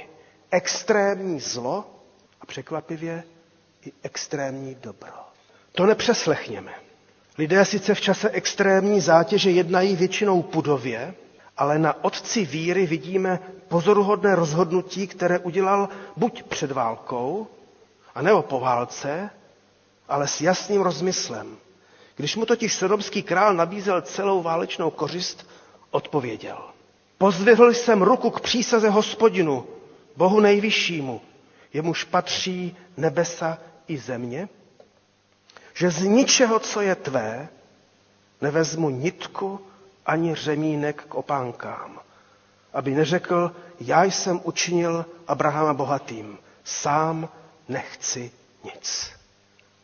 [0.51, 1.95] Extrémní zlo
[2.49, 3.23] překvapivě
[3.85, 5.11] i extrémní dobro.
[5.71, 6.71] To nepřeslechněme.
[7.37, 11.13] Lidé sice v čase extrémní zátěže jednají většinou pudově,
[11.57, 17.47] ale na otci víry vidíme pozoruhodné rozhodnutí, které udělal buď před válkou,
[18.15, 19.29] anebo po válce,
[20.09, 21.57] ale s jasným rozmyslem.
[22.15, 25.49] Když mu totiž sodomský král nabízel celou válečnou kořist,
[25.91, 26.57] odpověděl.
[27.17, 29.65] Pozvihl jsem ruku k přísaze hospodinu,
[30.15, 31.21] Bohu nejvyššímu,
[31.73, 33.57] jemuž patří nebesa
[33.87, 34.49] i země,
[35.73, 37.47] že z ničeho, co je tvé,
[38.41, 39.59] nevezmu nitku
[40.05, 41.99] ani řemínek k opánkám,
[42.73, 47.29] aby neřekl, já jsem učinil Abrahama bohatým, sám
[47.67, 48.31] nechci
[48.63, 49.11] nic.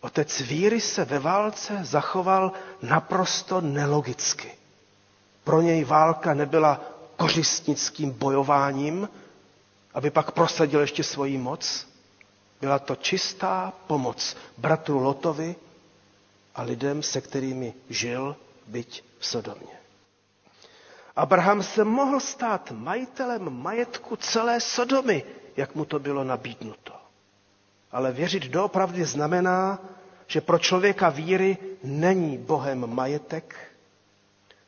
[0.02, 4.52] Otec víry se ve válce zachoval naprosto nelogicky.
[5.44, 6.82] Pro něj válka nebyla
[7.16, 9.10] kořistnickým bojováním,
[9.96, 11.88] aby pak prosadil ještě svoji moc.
[12.62, 15.56] Byla to čistá pomoc bratru Lotovi
[16.56, 18.36] a lidem, se kterými žil,
[18.68, 19.76] byť v Sodomě.
[21.16, 25.24] Abraham se mohl stát majitelem majetku celé Sodomy,
[25.58, 26.93] jak mu to bylo nabídnuto.
[27.91, 29.80] Ale věřit doopravdy znamená,
[30.28, 33.56] že pro člověka víry není Bohem majetek,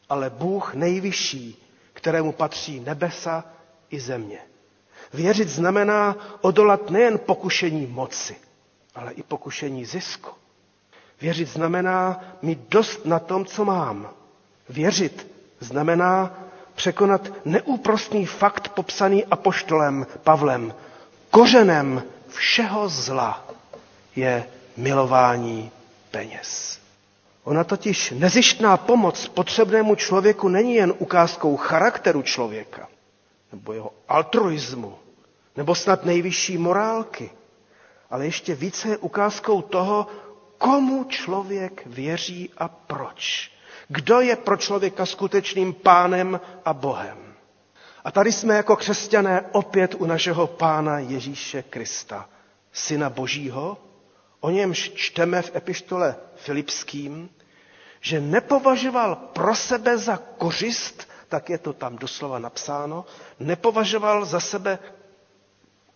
[0.09, 1.63] ale Bůh nejvyšší,
[1.93, 3.45] kterému patří nebesa
[3.89, 4.39] i země.
[5.14, 8.36] Věřit znamená odolat nejen pokušení moci,
[8.95, 10.30] ale i pokušení zisku.
[11.22, 14.10] Věřit znamená mít dost na tom, co mám.
[14.70, 16.34] Věřit znamená
[16.76, 20.74] překonat neúprostný fakt popsaný apoštolem Pavlem.
[21.30, 23.47] Kořenem všeho zla
[24.16, 24.45] je
[24.78, 25.72] milování
[26.12, 26.80] peněz.
[27.43, 32.88] Ona totiž nezištná pomoc potřebnému člověku není jen ukázkou charakteru člověka,
[33.51, 34.97] nebo jeho altruismu,
[35.55, 37.31] nebo snad nejvyšší morálky,
[38.09, 40.07] ale ještě více je ukázkou toho,
[40.57, 43.51] komu člověk věří a proč.
[43.87, 47.17] Kdo je pro člověka skutečným pánem a Bohem.
[48.03, 52.29] A tady jsme jako křesťané opět u našeho pána Ježíše Krista,
[52.73, 53.77] syna Božího,
[54.39, 57.29] o němž čteme v epištole Filipským,
[58.01, 63.05] že nepovažoval pro sebe za kořist, tak je to tam doslova napsáno,
[63.39, 64.80] nepovažoval za sebe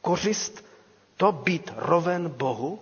[0.02, 0.66] kořist
[1.18, 2.80] to být roven Bohu,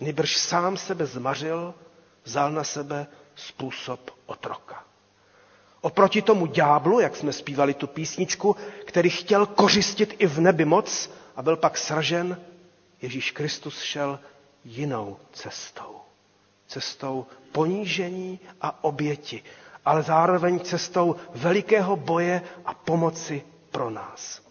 [0.00, 1.74] nebrž sám sebe zmařil,
[2.24, 3.06] vzal na sebe
[3.36, 4.84] způsob otroka.
[5.80, 11.10] Oproti tomu ďáblu, jak jsme zpívali tu písničku, který chtěl kořistit i v nebi moc
[11.36, 12.40] a byl pak sražen,
[13.02, 14.20] Ježíš Kristus šel
[14.64, 15.96] jinou cestou.
[16.66, 19.42] Cestou ponížení a oběti,
[19.84, 24.42] ale zároveň cestou velikého boje a pomoci pro nás.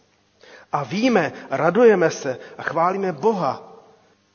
[0.71, 3.63] A víme, radujeme se a chválíme Boha,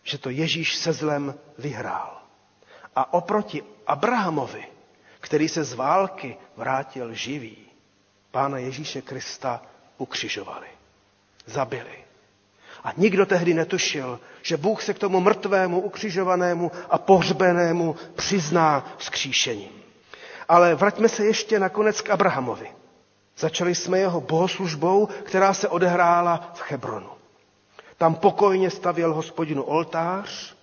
[0.02, 2.22] že to Ježíš se zlem vyhrál.
[2.96, 4.64] A oproti Abrahamovi,
[5.20, 7.56] který se z války vrátil živý,
[8.30, 9.62] pána Ježíše Krista
[9.98, 10.66] ukřižovali,
[11.46, 12.04] zabili.
[12.84, 19.85] A nikdo tehdy netušil, že Bůh se k tomu mrtvému, ukřižovanému a pohřbenému přizná skříšením.
[20.48, 22.68] Ale vraťme se ještě nakonec k Abrahamovi.
[23.38, 27.10] Začali jsme jeho bohoslužbou, která se odehrála v Hebronu.
[27.98, 30.54] Tam pokojně stavěl hospodinu oltář,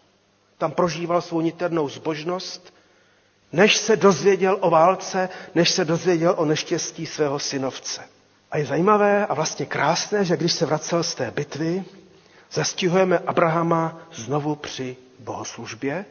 [0.58, 2.74] tam prožíval svou niternou zbožnost,
[3.52, 8.02] než se dozvěděl o válce, než se dozvěděl o neštěstí svého synovce.
[8.52, 11.84] A je zajímavé a vlastně krásné, že když se vracel z té bitvy,
[12.52, 16.06] zastihujeme Abrahama znovu při bohoslužbě,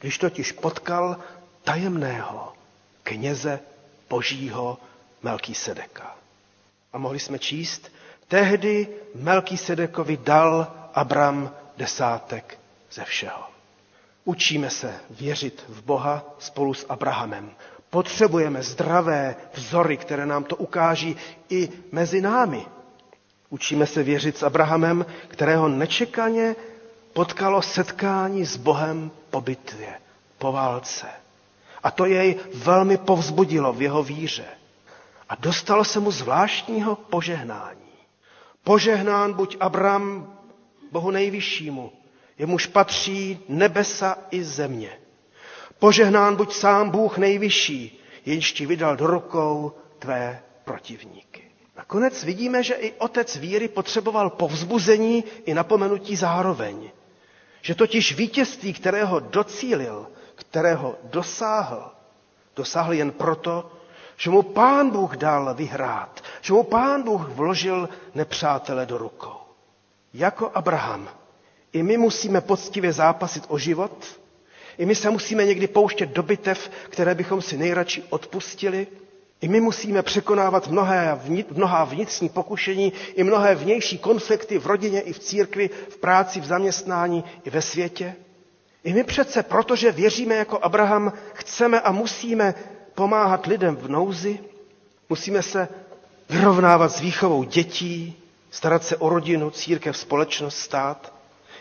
[0.00, 1.16] když totiž potkal
[1.62, 2.52] tajemného
[3.04, 3.60] kněze
[4.10, 4.78] božího
[5.22, 6.16] Melkýsedeka.
[6.92, 7.92] A mohli jsme číst,
[8.28, 12.58] tehdy Melkýsedekovi dal Abram desátek
[12.92, 13.42] ze všeho.
[14.24, 17.50] Učíme se věřit v Boha spolu s Abrahamem.
[17.90, 21.16] Potřebujeme zdravé vzory, které nám to ukáží
[21.50, 22.66] i mezi námi.
[23.50, 26.56] Učíme se věřit s Abrahamem, kterého nečekaně
[27.12, 29.94] potkalo setkání s Bohem po bitvě,
[30.38, 31.06] po válce.
[31.84, 34.44] A to jej velmi povzbudilo v jeho víře.
[35.28, 37.80] A dostalo se mu zvláštního požehnání.
[38.64, 40.34] Požehnán buď Abram
[40.92, 41.92] Bohu nejvyššímu,
[42.38, 44.98] jemuž patří nebesa i země.
[45.78, 51.42] Požehnán buď sám Bůh nejvyšší, jenž ti vydal do rukou tvé protivníky.
[51.76, 56.90] Nakonec vidíme, že i otec víry potřeboval povzbuzení i napomenutí zároveň.
[57.62, 60.06] Že totiž vítězství, kterého docílil,
[60.54, 61.90] kterého dosáhl,
[62.56, 63.70] dosáhl jen proto,
[64.16, 66.20] Že mu pán Bůh dal vyhrát.
[66.40, 69.34] Že mu pán Bůh vložil nepřátele do rukou.
[70.14, 71.08] Jako Abraham.
[71.72, 74.04] I my musíme poctivě zápasit o život.
[74.78, 78.86] I my se musíme někdy pouštět do bitev, které bychom si nejradši odpustili.
[79.40, 85.12] I my musíme překonávat mnohé, mnohá vnitřní pokušení i mnohé vnější konflikty v rodině i
[85.12, 88.14] v církvi, v práci, v zaměstnání i ve světě.
[88.84, 92.54] I my přece, protože věříme jako Abraham, chceme a musíme
[92.94, 94.38] pomáhat lidem v nouzi,
[95.08, 95.68] musíme se
[96.30, 98.16] vyrovnávat s výchovou dětí,
[98.50, 101.12] starat se o rodinu, církev, společnost, stát.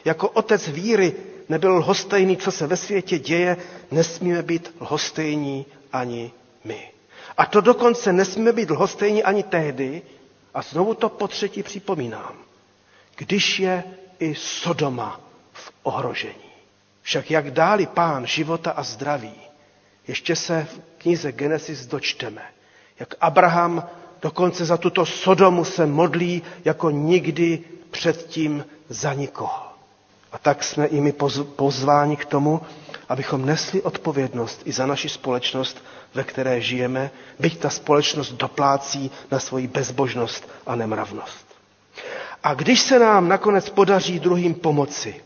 [0.05, 1.13] Jako otec víry
[1.49, 3.57] nebyl lhostejný, co se ve světě děje,
[3.91, 6.31] nesmíme být lhostejní ani
[6.63, 6.91] my.
[7.37, 10.01] A to dokonce nesmíme být lhostejní ani tehdy,
[10.53, 12.33] a znovu to po třetí připomínám,
[13.15, 13.83] když je
[14.19, 15.19] i Sodoma
[15.53, 16.42] v ohrožení.
[17.03, 19.33] Však jak dáli pán života a zdraví,
[20.07, 22.41] ještě se v knize Genesis dočteme,
[22.99, 23.83] jak Abraham
[24.21, 27.59] dokonce za tuto Sodomu se modlí jako nikdy
[27.91, 29.63] předtím za nikoho.
[30.31, 31.13] A tak jsme i my
[31.55, 32.61] pozváni k tomu,
[33.09, 35.83] abychom nesli odpovědnost i za naši společnost,
[36.13, 41.45] ve které žijeme, byť ta společnost doplácí na svoji bezbožnost a nemravnost.
[42.43, 45.21] A když se nám nakonec podaří druhým pomoci,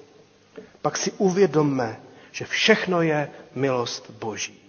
[0.82, 1.99] pak si uvědomme,
[2.32, 4.60] že všechno je milost Boží.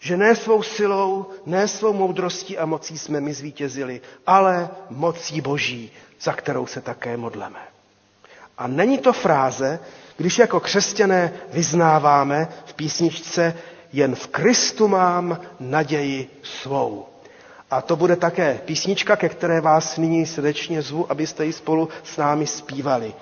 [0.00, 5.90] Že ne svou silou, ne svou moudrostí a mocí jsme my zvítězili, ale mocí Boží,
[6.20, 7.58] za kterou se také modleme.
[8.58, 9.80] A není to fráze,
[10.16, 13.54] když jako křesťané vyznáváme v písničce
[13.92, 17.06] jen v Kristu mám naději svou.
[17.70, 22.16] A to bude také písnička, ke které vás nyní srdečně zvu, abyste ji spolu s
[22.16, 23.14] námi zpívali.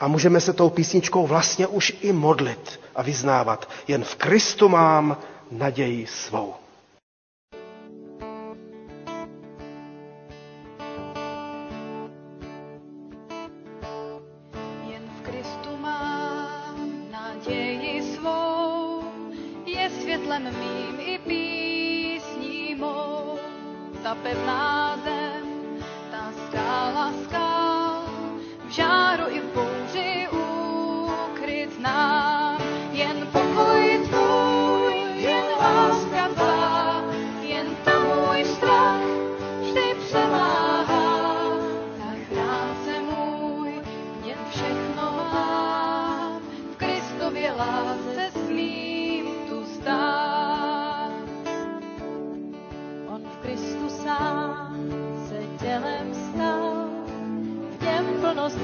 [0.00, 3.68] A můžeme se tou písničkou vlastně už i modlit a vyznávat.
[3.88, 5.16] Jen v Kristu mám
[5.50, 6.54] naději svou.
[20.08, 23.38] světlem mým i písní mou.
[24.02, 25.46] Ta pevná zem,
[26.10, 27.47] ta skála, skála.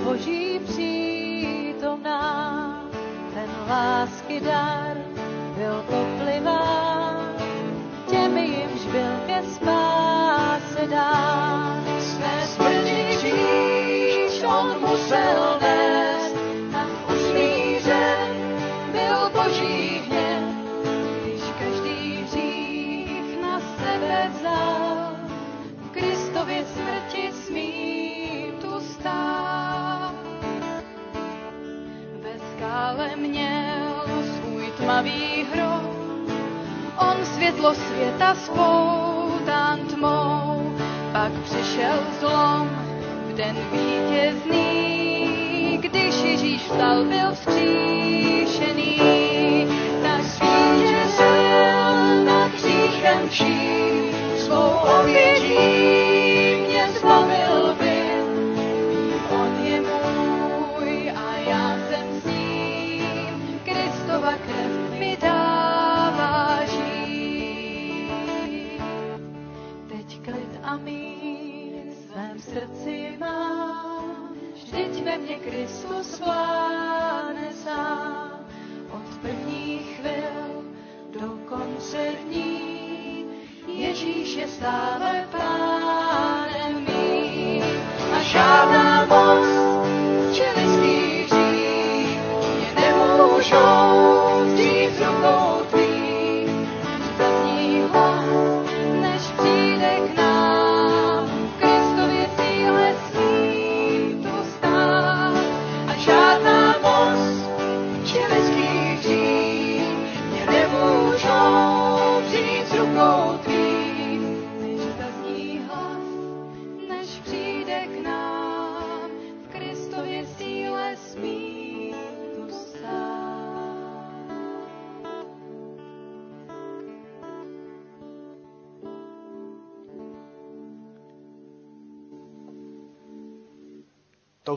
[0.05, 0.54] hoje
[33.35, 34.07] měl
[34.37, 35.83] svůj tmavý hrob.
[36.99, 40.77] On světlo světa spoután tmou,
[41.13, 42.71] pak přišel zlom
[43.27, 45.29] v den vítězný,
[45.81, 49.01] když Ježíš vstal, byl vzkříšený.
[50.03, 54.71] Tak vítězil nad hříchem vším, svou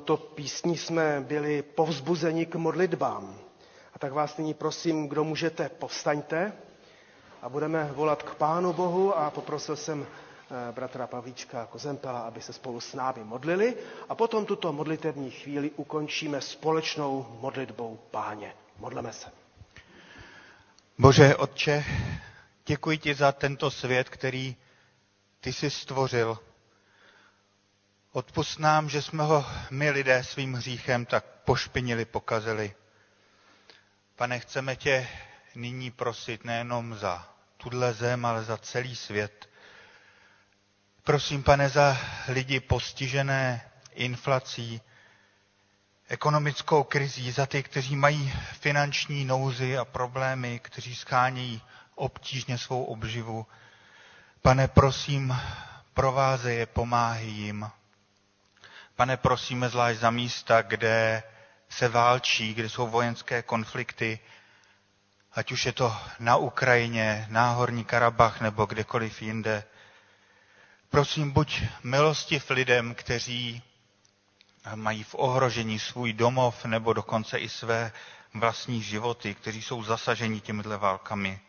[0.08, 3.36] Touto písní jsme byli povzbuzeni k modlitbám.
[3.94, 6.54] A tak vás nyní prosím, kdo můžete, povstaňte
[7.42, 12.54] a budeme volat k Pánu Bohu a poprosil jsem eh, bratra Pavlíčka Kozempela, aby se
[12.54, 13.76] spolu s námi modlili
[14.10, 18.54] a potom tuto modlitevní chvíli ukončíme společnou modlitbou Páně.
[18.80, 19.28] Modleme se.
[20.98, 21.84] Bože Otče,
[22.66, 24.56] děkuji ti za tento svět, který
[25.40, 26.38] ty jsi stvořil.
[28.18, 32.76] Odpust nám, že jsme ho my lidé svým hříchem tak pošpinili, pokazili.
[34.16, 35.08] Pane, chceme tě
[35.56, 39.50] nyní prosit nejenom za tuhle zem, ale za celý svět.
[41.04, 41.98] Prosím, pane, za
[42.28, 44.82] lidi postižené inflací,
[46.08, 51.62] ekonomickou krizí, za ty, kteří mají finanční nouzy a problémy, kteří schánějí
[51.96, 53.48] obtížně svou obživu.
[54.42, 55.36] Pane, prosím,
[55.94, 57.72] provázej je, pomáhej jim.
[58.98, 61.24] Pane, prosíme zvlášť za místa, kde
[61.70, 64.20] se válčí, kde jsou vojenské konflikty,
[65.34, 69.64] ať už je to na Ukrajině, Náhorní Karabach nebo kdekoliv jinde.
[70.90, 73.62] Prosím, buď milostiv lidem, kteří
[74.76, 77.92] mají v ohrožení svůj domov nebo dokonce i své
[78.34, 81.40] vlastní životy, kteří jsou zasaženi těmihle válkami.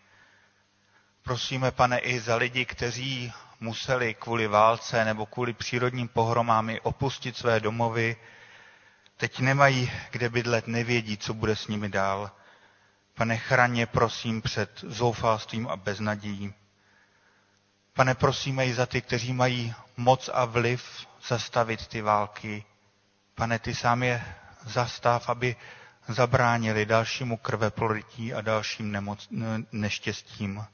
[1.23, 7.61] Prosíme, pane, i za lidi, kteří museli kvůli válce nebo kvůli přírodním pohromám opustit své
[7.61, 8.17] domovy,
[9.17, 12.31] teď nemají kde bydlet, nevědí, co bude s nimi dál.
[13.15, 16.55] Pane, chraně prosím před zoufalstvím a beznadějí.
[17.93, 22.65] Pane, prosíme i za ty, kteří mají moc a vliv zastavit ty války.
[23.35, 24.25] Pane, ty sám je
[24.67, 25.57] zastav, aby
[26.09, 29.29] zabránili dalšímu krveprolití a dalším nemoc,
[29.73, 30.65] neštěstím.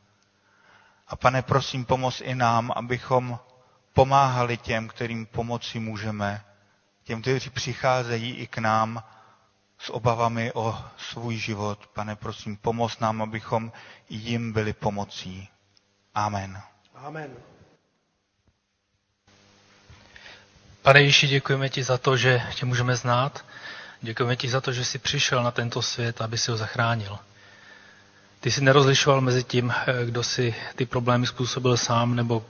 [1.08, 3.38] A pane, prosím, pomoz i nám, abychom
[3.92, 6.44] pomáhali těm, kterým pomoci můžeme,
[7.04, 9.02] těm, kteří přicházejí i k nám
[9.78, 11.86] s obavami o svůj život.
[11.86, 13.72] Pane, prosím, pomoz nám, abychom
[14.08, 15.48] i jim byli pomocí.
[16.14, 16.62] Amen.
[16.94, 17.30] Amen.
[20.82, 23.44] Pane Ježíši, děkujeme ti za to, že tě můžeme znát.
[24.00, 27.18] Děkujeme ti za to, že jsi přišel na tento svět, aby si ho zachránil.
[28.44, 32.44] Ty jsi nerozlišoval mezi tím, eh, kdo si ty problémy způsobil sám, nebo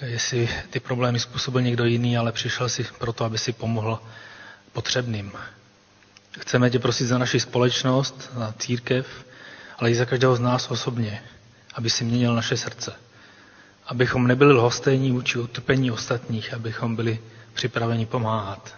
[0.00, 4.00] jestli ty problémy způsobil někdo jiný, ale přišel si proto, aby si pomohl
[4.72, 5.32] potřebným.
[6.40, 9.06] Chceme tě prosit za naši společnost, za církev,
[9.78, 11.22] ale i za každého z nás osobně,
[11.74, 12.94] aby si měnil naše srdce.
[13.86, 17.18] Abychom nebyli lhostejní vůči utrpení ostatních, abychom byli
[17.54, 18.74] připraveni pomáhat.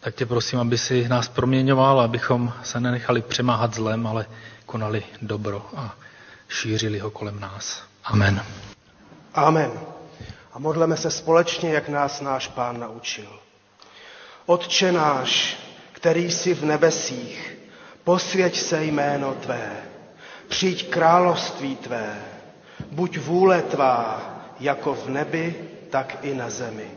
[0.00, 4.26] Tak tě prosím, aby si nás proměňoval, abychom se nenechali přemáhat zlem, ale
[4.66, 5.94] konali dobro a
[6.48, 7.82] šířili ho kolem nás.
[8.04, 8.44] Amen.
[9.34, 9.70] Amen.
[10.52, 13.40] A modleme se společně, jak nás náš Pán naučil.
[14.46, 15.56] Otče náš,
[15.92, 17.58] který jsi v nebesích,
[18.04, 19.72] posvěť se jméno Tvé,
[20.48, 22.22] přijď království Tvé,
[22.90, 25.54] buď vůle Tvá, jako v nebi,
[25.90, 26.90] tak i na zemi.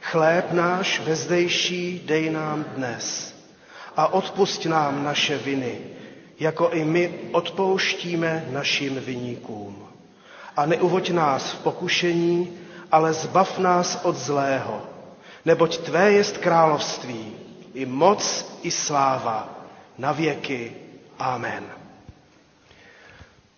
[0.00, 3.34] Chléb náš vezdejší dej nám dnes
[3.96, 5.78] a odpust nám naše viny,
[6.40, 9.88] jako i my odpouštíme našim viníkům.
[10.56, 12.52] A neuvoď nás v pokušení,
[12.92, 14.82] ale zbav nás od zlého,
[15.44, 17.32] neboť Tvé jest království,
[17.74, 19.56] i moc, i sláva,
[19.98, 20.72] na věky.
[21.18, 21.64] Amen.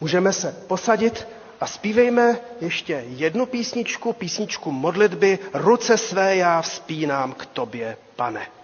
[0.00, 1.28] Můžeme se posadit
[1.60, 8.57] a zpívejme ještě jednu písničku, písničku modlitby Ruce své já vzpínám k tobě, pane.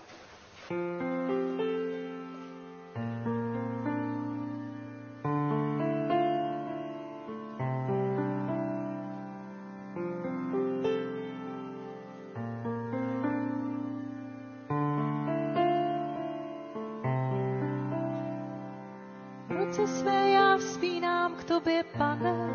[19.75, 22.51] srdce své já vzpínám k tobě, pane.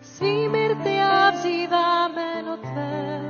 [0.00, 3.20] Svými rty já vzývám jméno tvé.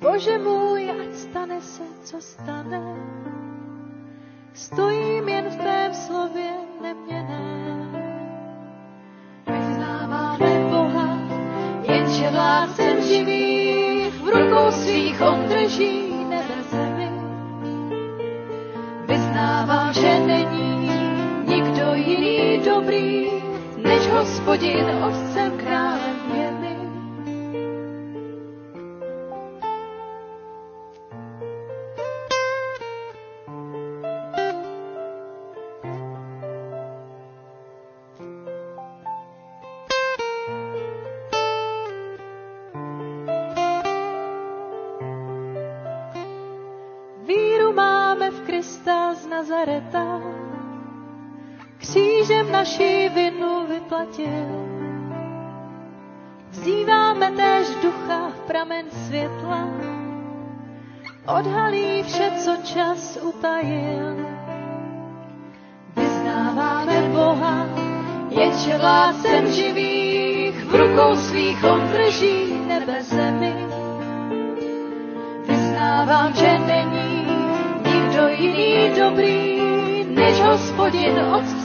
[0.00, 2.96] Bože můj, ať stane se, co stane.
[4.52, 6.50] Stojím jen v tvém slově
[6.82, 7.88] neměné.
[9.46, 11.18] Vyznáváme Boha,
[11.82, 13.47] jenže vládcem živý.
[22.68, 23.26] dobrý,
[23.76, 26.07] než hospodin otcem král.
[61.28, 64.16] Odhalí vše, co čas utajil.
[65.96, 67.66] Vyznáváme Boha,
[68.30, 73.54] jenže vládcem živých, v rukou svých on drží nebe zemi.
[75.48, 77.26] Vyznávám, že není
[77.92, 79.60] nikdo jiný dobrý,
[80.08, 81.57] než hospodin otcem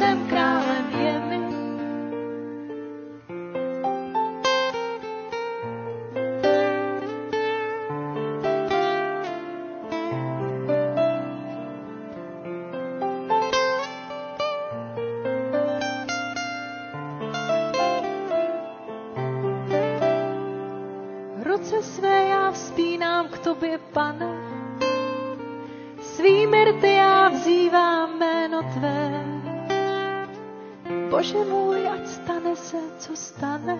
[31.23, 33.77] Bože můj, ať stane se, co stane,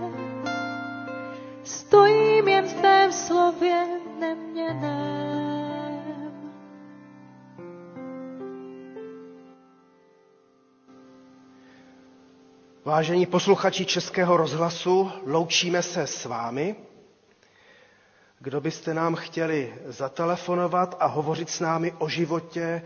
[1.63, 3.87] stojím jen v tvém slově
[4.19, 5.43] neměném.
[12.85, 16.75] Vážení posluchači Českého rozhlasu, loučíme se s vámi.
[18.39, 22.81] Kdo byste nám chtěli zatelefonovat a hovořit s námi o životě,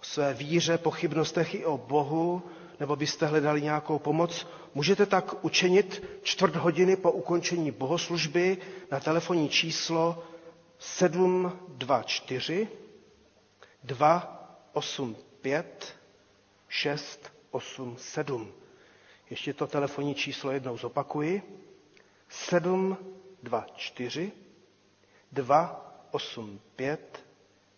[0.00, 2.42] o své víře, pochybnostech i o Bohu,
[2.80, 8.58] nebo byste hledali nějakou pomoc, můžete tak učinit čtvrt hodiny po ukončení bohoslužby
[8.90, 10.24] na telefonní číslo
[10.78, 12.68] 724
[13.84, 15.94] 285
[16.68, 18.52] 687.
[19.30, 21.42] Ještě to telefonní číslo jednou zopakuji.
[22.28, 24.32] 724
[25.32, 27.24] 285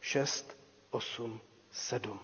[0.00, 2.20] 687.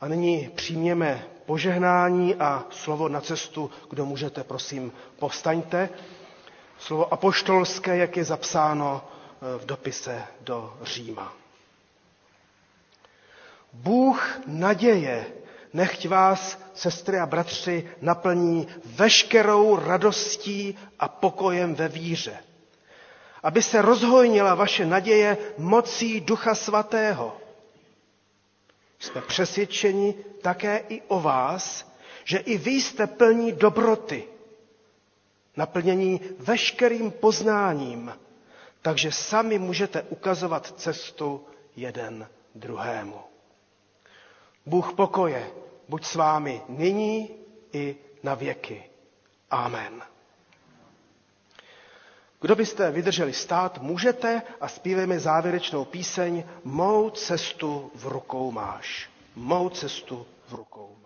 [0.00, 5.88] A nyní přijměme požehnání a slovo na cestu, kdo můžete, prosím, povstaňte.
[6.78, 9.04] Slovo apoštolské, jak je zapsáno
[9.58, 11.32] v dopise do Říma.
[13.72, 15.26] Bůh naděje,
[15.72, 22.38] nechť vás, sestry a bratři, naplní veškerou radostí a pokojem ve víře
[23.46, 27.36] aby se rozhojnila vaše naděje mocí Ducha Svatého.
[28.98, 31.92] Jsme přesvědčeni také i o vás,
[32.24, 34.24] že i vy jste plní dobroty,
[35.56, 38.12] naplnění veškerým poznáním,
[38.82, 41.44] takže sami můžete ukazovat cestu
[41.76, 43.20] jeden druhému.
[44.66, 45.50] Bůh pokoje,
[45.88, 47.30] buď s vámi nyní
[47.72, 48.84] i na věky.
[49.50, 50.02] Amen.
[52.46, 59.10] Kdo byste vydrželi stát, můžete a zpívejme závěrečnou píseň Mou cestu v rukou máš.
[59.36, 61.05] Mou cestu v rukou máš.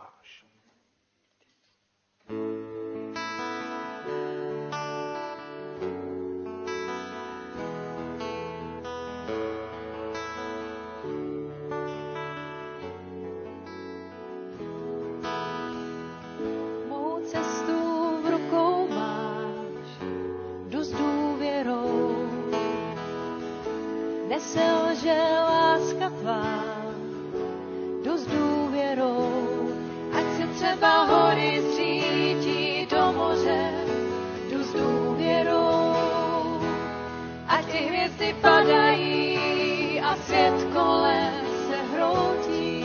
[38.40, 42.84] Padají a svět kolem se hroutí.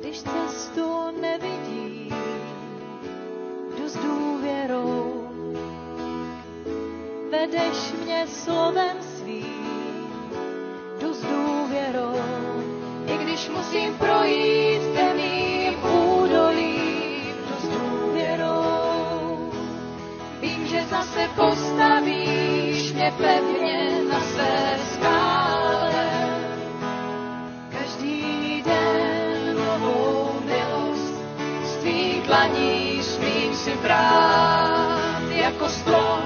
[0.00, 2.14] Když cestu nevidím,
[3.78, 5.28] jdu s důvěrou.
[7.30, 10.06] Vedeš mě slovem svým,
[11.00, 12.16] jdu s důvěrou.
[13.06, 14.71] I když musím projít
[20.72, 26.04] že zase postavíš mě pevně na své skále.
[27.68, 31.14] Každý den novou milost
[31.64, 36.21] z tvých dlaní smím si brát jako strom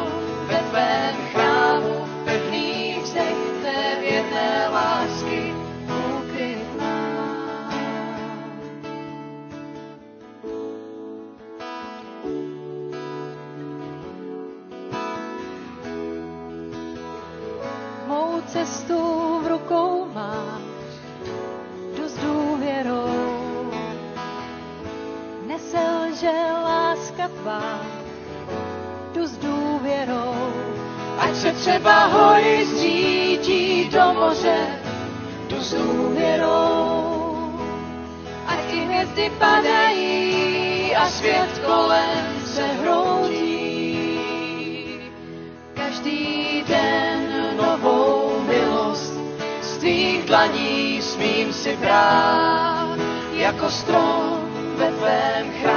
[27.46, 27.78] tvá,
[29.14, 30.34] jdu s důvěrou.
[31.18, 34.66] Ať se třeba hory zřítí do moře,
[35.58, 37.60] s důvěrou.
[38.46, 43.98] Ať i hvězdy padají a svět kolem se hroutí.
[45.74, 49.14] Každý den novou milost
[49.62, 52.98] z tvých dlaní smím si brát
[53.32, 55.75] jako strom ve tvém chrámu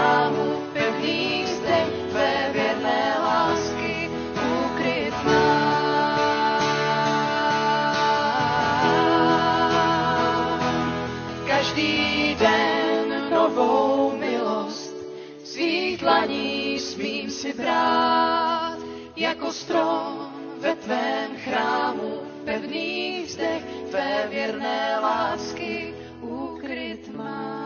[16.99, 18.77] smím si brát
[19.15, 27.59] jako strom ve tvém chrámu, pevný vzdech tvé věrné lásky ukryt mám.